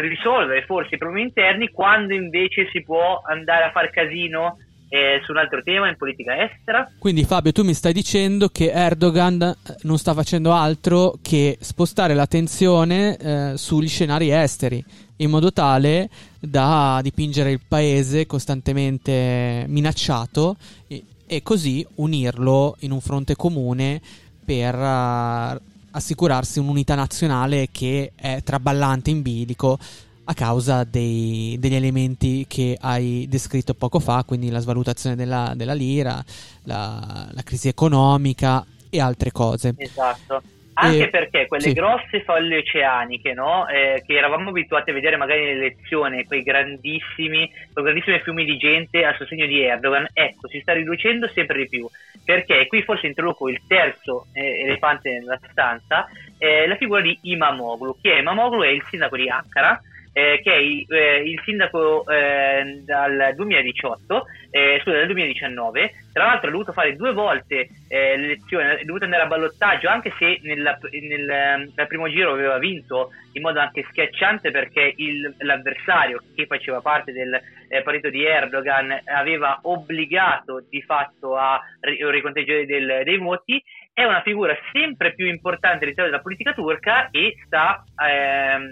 risolvere 0.06 0.64
forse 0.64 0.94
i 0.94 0.98
problemi 0.98 1.26
interni 1.26 1.70
quando 1.70 2.14
invece 2.14 2.68
si 2.70 2.82
può 2.82 3.22
andare 3.26 3.64
a 3.64 3.70
fare 3.70 3.90
casino 3.90 4.58
eh, 4.88 5.20
su 5.24 5.32
un 5.32 5.38
altro 5.38 5.62
tema 5.62 5.88
in 5.88 5.96
politica 5.96 6.42
estera. 6.42 6.90
Quindi 6.98 7.24
Fabio, 7.24 7.52
tu 7.52 7.62
mi 7.62 7.74
stai 7.74 7.92
dicendo 7.92 8.48
che 8.48 8.70
Erdogan 8.70 9.42
eh, 9.42 9.74
non 9.82 9.98
sta 9.98 10.14
facendo 10.14 10.52
altro 10.52 11.18
che 11.22 11.58
spostare 11.60 12.14
l'attenzione 12.14 13.16
eh, 13.16 13.52
sugli 13.56 13.88
scenari 13.88 14.30
esteri, 14.30 14.82
in 15.16 15.30
modo 15.30 15.52
tale 15.52 16.08
da 16.40 17.00
dipingere 17.02 17.50
il 17.50 17.60
paese 17.66 18.26
costantemente 18.26 19.64
minacciato 19.66 20.56
e, 20.86 21.02
e 21.26 21.42
così 21.42 21.86
unirlo 21.96 22.76
in 22.80 22.92
un 22.92 23.00
fronte 23.00 23.36
comune 23.36 24.00
per 24.44 24.74
uh, 24.74 25.60
assicurarsi 25.92 26.58
un'unità 26.58 26.94
nazionale 26.94 27.68
che 27.70 28.12
è 28.14 28.42
traballante 28.42 29.10
in 29.10 29.22
bilico 29.22 29.78
a 30.24 30.34
causa 30.34 30.84
dei, 30.84 31.56
degli 31.58 31.74
elementi 31.74 32.44
che 32.46 32.76
hai 32.78 33.26
descritto 33.28 33.72
poco 33.72 33.98
fa, 33.98 34.24
quindi 34.24 34.50
la 34.50 34.60
svalutazione 34.60 35.16
della, 35.16 35.54
della 35.56 35.72
lira, 35.72 36.22
la, 36.64 37.28
la, 37.30 37.42
crisi 37.42 37.68
economica 37.68 38.64
e 38.90 39.00
altre 39.00 39.32
cose. 39.32 39.74
Esatto. 39.76 40.42
Anche 40.80 41.04
e, 41.04 41.08
perché 41.08 41.46
quelle 41.46 41.64
sì. 41.64 41.72
grosse 41.72 42.22
folle 42.22 42.58
oceaniche, 42.58 43.32
no? 43.32 43.66
eh, 43.68 44.02
che 44.06 44.16
eravamo 44.16 44.50
abituati 44.50 44.90
a 44.90 44.92
vedere 44.92 45.16
magari 45.16 45.40
nelle 45.40 45.66
elezioni, 45.66 46.24
quei 46.24 46.42
grandissimi, 46.42 47.50
quei 47.72 47.84
grandissimi 47.84 48.20
fiumi 48.20 48.44
di 48.44 48.56
gente 48.56 49.04
a 49.04 49.14
sostegno 49.16 49.46
di 49.46 49.60
Erdogan, 49.60 50.08
ecco, 50.12 50.48
si 50.48 50.60
sta 50.60 50.72
riducendo 50.72 51.28
sempre 51.28 51.58
di 51.58 51.68
più 51.68 51.88
perché 52.28 52.66
qui 52.66 52.82
forse 52.82 53.06
introduco 53.06 53.48
il 53.48 53.62
terzo 53.66 54.26
eh, 54.34 54.60
elefante 54.60 55.10
nella 55.10 55.40
stanza, 55.50 56.06
eh, 56.36 56.66
la 56.66 56.76
figura 56.76 57.00
di 57.00 57.18
Imamoglu. 57.22 57.96
Chi 58.02 58.10
è 58.10 58.18
Imamoglu? 58.18 58.64
È 58.64 58.68
il 58.68 58.84
sindaco 58.90 59.16
di 59.16 59.30
Ankara, 59.30 59.80
eh, 60.18 60.40
che 60.42 60.52
è 60.52 60.94
eh, 60.94 61.22
il 61.22 61.40
sindaco 61.44 62.04
eh, 62.08 62.82
dal 62.84 63.34
2018, 63.36 64.24
eh, 64.50 64.80
scusa, 64.82 64.96
dal 64.96 65.06
2019. 65.06 65.92
Tra 66.12 66.24
l'altro 66.24 66.48
ha 66.48 66.50
dovuto 66.50 66.72
fare 66.72 66.96
due 66.96 67.12
volte 67.12 67.68
l'elezione, 67.88 68.78
è 68.78 68.84
dovuto 68.84 69.04
andare 69.04 69.22
a 69.22 69.26
ballottaggio, 69.26 69.88
anche 69.88 70.12
se 70.18 70.40
nella, 70.42 70.76
nel, 70.90 71.70
nel, 71.72 71.86
primo 71.86 72.08
giro 72.08 72.32
aveva 72.32 72.58
vinto 72.58 73.10
in 73.34 73.42
modo 73.42 73.60
anche 73.60 73.86
schiacciante 73.90 74.50
perché 74.50 74.92
il, 74.96 75.32
l'avversario, 75.38 76.20
che 76.34 76.46
faceva 76.46 76.80
parte 76.80 77.12
del 77.12 77.40
partito 77.84 78.10
di 78.10 78.24
Erdogan, 78.24 79.00
aveva 79.04 79.60
obbligato 79.62 80.64
di 80.68 80.82
fatto 80.82 81.36
a 81.36 81.60
un 82.00 82.10
riconteggio 82.10 82.64
del, 82.64 83.02
dei 83.04 83.18
voti 83.18 83.62
è 83.92 84.04
una 84.04 84.22
figura 84.22 84.56
sempre 84.72 85.12
più 85.12 85.26
importante 85.26 85.82
all'interno 85.82 86.10
della 86.10 86.22
politica 86.22 86.52
turca 86.52 87.08
e 87.10 87.34
sta 87.44 87.82
ehm, 87.96 88.70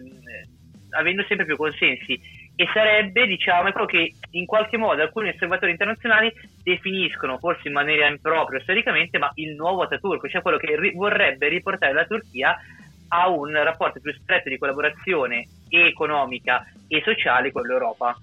avendo 0.97 1.25
sempre 1.29 1.47
più 1.47 1.57
consensi 1.57 2.19
e 2.55 2.67
sarebbe, 2.73 3.27
diciamo, 3.27 3.71
quello 3.71 3.87
che 3.87 4.15
in 4.31 4.47
qualche 4.47 4.79
modo 4.79 5.03
alcuni 5.03 5.29
osservatori 5.29 5.73
internazionali 5.73 6.33
definiscono, 6.63 7.39
forse 7.39 7.69
in 7.69 7.75
maniera 7.75 8.09
impropria 8.09 8.61
storicamente, 8.61 9.19
ma 9.19 9.31
il 9.35 9.55
nuovo 9.55 9.83
Ataturk, 9.83 10.29
cioè 10.29 10.43
quello 10.43 10.57
che 10.57 10.75
ri- 10.79 10.95
vorrebbe 10.95 11.49
riportare 11.49 11.93
la 11.93 12.07
Turchia 12.07 12.57
a 13.09 13.29
un 13.29 13.53
rapporto 13.53 14.01
più 14.01 14.13
stretto 14.21 14.49
di 14.49 14.59
collaborazione 14.59 15.47
economica 15.69 16.67
e 16.89 17.03
sociale 17.05 17.53
con 17.53 17.63
l'Europa. 17.63 18.19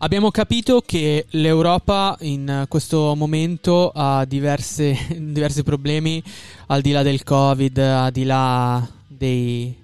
Abbiamo 0.00 0.30
capito 0.30 0.80
che 0.80 1.26
l'Europa 1.30 2.16
in 2.20 2.66
questo 2.68 3.14
momento 3.16 3.90
ha 3.92 4.24
diverse, 4.26 4.96
diversi 5.18 5.64
problemi 5.64 6.22
al 6.68 6.82
di 6.82 6.92
là 6.92 7.02
del 7.02 7.24
Covid, 7.24 7.78
al 7.78 8.12
di 8.12 8.24
là 8.24 8.86
dei, 9.08 9.76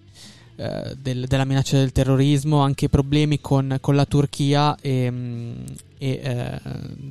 eh, 0.56 0.94
del, 1.00 1.26
della 1.26 1.44
minaccia 1.44 1.78
del 1.78 1.92
terrorismo, 1.92 2.60
anche 2.60 2.88
problemi 2.88 3.40
con, 3.40 3.78
con 3.80 3.96
la 3.96 4.04
Turchia 4.04 4.76
e, 4.80 5.10
mm, 5.10 5.52
e 5.98 6.20
eh, 6.22 6.60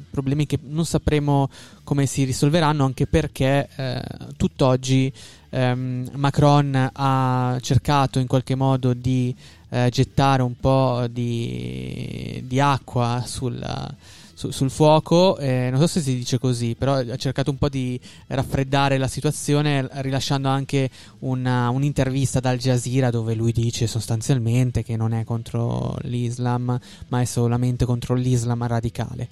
problemi 0.09 0.45
che 0.45 0.57
non 0.61 0.85
sapremo 0.85 1.49
come 1.83 2.05
si 2.05 2.23
risolveranno 2.23 2.85
anche 2.85 3.07
perché 3.07 3.67
eh, 3.75 4.01
tutt'oggi 4.37 5.11
ehm, 5.49 6.09
Macron 6.13 6.89
ha 6.93 7.57
cercato 7.59 8.19
in 8.19 8.27
qualche 8.27 8.55
modo 8.55 8.93
di 8.93 9.35
eh, 9.69 9.89
gettare 9.89 10.41
un 10.41 10.55
po' 10.55 11.05
di, 11.09 12.43
di 12.45 12.59
acqua 12.59 13.23
sulla, 13.25 13.93
su, 14.33 14.51
sul 14.51 14.69
fuoco, 14.69 15.37
eh, 15.37 15.69
non 15.69 15.79
so 15.79 15.87
se 15.87 16.01
si 16.01 16.15
dice 16.15 16.39
così, 16.39 16.75
però 16.75 16.95
ha 16.95 17.15
cercato 17.15 17.51
un 17.51 17.57
po' 17.57 17.69
di 17.69 17.99
raffreddare 18.27 18.97
la 18.97 19.07
situazione 19.07 19.87
rilasciando 20.01 20.47
anche 20.47 20.89
una, 21.19 21.69
un'intervista 21.69 22.39
Al 22.43 22.57
Jazeera 22.57 23.09
dove 23.09 23.33
lui 23.35 23.51
dice 23.51 23.87
sostanzialmente 23.87 24.83
che 24.83 24.95
non 24.95 25.13
è 25.13 25.23
contro 25.23 25.97
l'Islam, 26.01 26.79
ma 27.07 27.21
è 27.21 27.25
solamente 27.25 27.85
contro 27.85 28.15
l'Islam 28.15 28.65
radicale. 28.65 29.29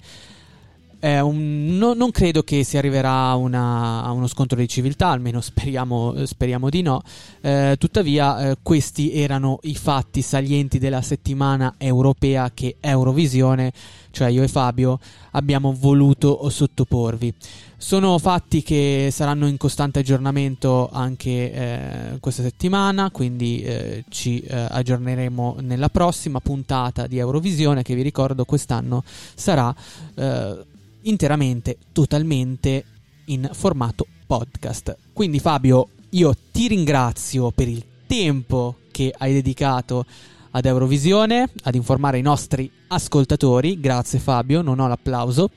Un, 1.02 1.76
no, 1.78 1.94
non 1.94 2.12
credo 2.12 2.44
che 2.44 2.62
si 2.62 2.76
arriverà 2.76 3.30
a, 3.30 3.34
una, 3.34 4.04
a, 4.04 4.12
uno 4.12 4.28
scontro 4.28 4.56
di 4.56 4.68
civiltà, 4.68 5.08
almeno 5.08 5.40
speriamo, 5.40 6.24
speriamo 6.26 6.70
di 6.70 6.82
no. 6.82 7.02
Eh, 7.40 7.74
tuttavia, 7.76 8.50
eh, 8.50 8.56
questi 8.62 9.12
erano 9.12 9.58
i 9.62 9.74
fatti 9.74 10.22
salienti 10.22 10.78
della 10.78 11.02
settimana 11.02 11.74
europea 11.76 12.52
che 12.54 12.76
Eurovisione, 12.78 13.72
cioè 14.12 14.28
io 14.28 14.44
e 14.44 14.48
Fabio, 14.48 15.00
abbiamo 15.32 15.74
voluto 15.76 16.48
sottoporvi. 16.48 17.34
Sono 17.76 18.16
fatti 18.18 18.62
che 18.62 19.08
saranno 19.10 19.48
in 19.48 19.56
costante 19.56 19.98
aggiornamento 19.98 20.88
anche 20.92 21.52
eh, 21.52 22.18
questa 22.20 22.42
settimana, 22.42 23.10
quindi 23.10 23.60
eh, 23.62 24.04
ci 24.08 24.40
eh, 24.40 24.68
aggiorneremo 24.70 25.56
nella 25.62 25.88
prossima 25.88 26.38
puntata 26.38 27.08
di 27.08 27.18
Eurovisione 27.18 27.82
che 27.82 27.96
vi 27.96 28.02
ricordo 28.02 28.44
quest'anno 28.44 29.02
sarà 29.34 29.74
eh, 30.14 30.70
interamente, 31.02 31.76
totalmente 31.92 32.84
in 33.26 33.48
formato 33.52 34.06
podcast. 34.26 34.96
Quindi 35.12 35.38
Fabio, 35.38 35.88
io 36.10 36.34
ti 36.50 36.68
ringrazio 36.68 37.50
per 37.50 37.68
il 37.68 37.84
tempo 38.06 38.76
che 38.90 39.14
hai 39.16 39.32
dedicato 39.32 40.04
ad 40.50 40.64
Eurovisione, 40.64 41.48
ad 41.62 41.74
informare 41.74 42.18
i 42.18 42.22
nostri 42.22 42.70
ascoltatori. 42.88 43.80
Grazie 43.80 44.18
Fabio, 44.18 44.62
non 44.62 44.78
ho 44.78 44.88
l'applauso. 44.88 45.50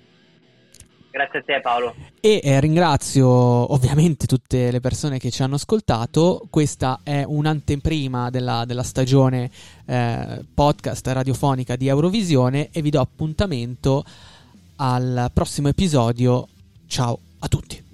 Grazie 1.11 1.39
a 1.39 1.43
te 1.43 1.61
Paolo. 1.61 1.95
E 2.19 2.41
eh, 2.43 2.59
ringrazio 2.59 3.25
ovviamente 3.25 4.25
tutte 4.25 4.69
le 4.69 4.81
persone 4.81 5.17
che 5.17 5.31
ci 5.31 5.43
hanno 5.43 5.55
ascoltato. 5.55 6.45
Questa 6.49 6.99
è 7.03 7.23
un'anteprima 7.25 8.29
della, 8.29 8.65
della 8.65 8.83
stagione 8.83 9.49
eh, 9.85 10.43
podcast 10.53 11.07
radiofonica 11.07 11.77
di 11.77 11.87
Eurovisione 11.87 12.67
e 12.69 12.81
vi 12.81 12.89
do 12.89 12.99
appuntamento 12.99 14.03
al 14.77 15.29
prossimo 15.33 15.67
episodio. 15.69 16.47
Ciao 16.87 17.19
a 17.39 17.47
tutti. 17.47 17.84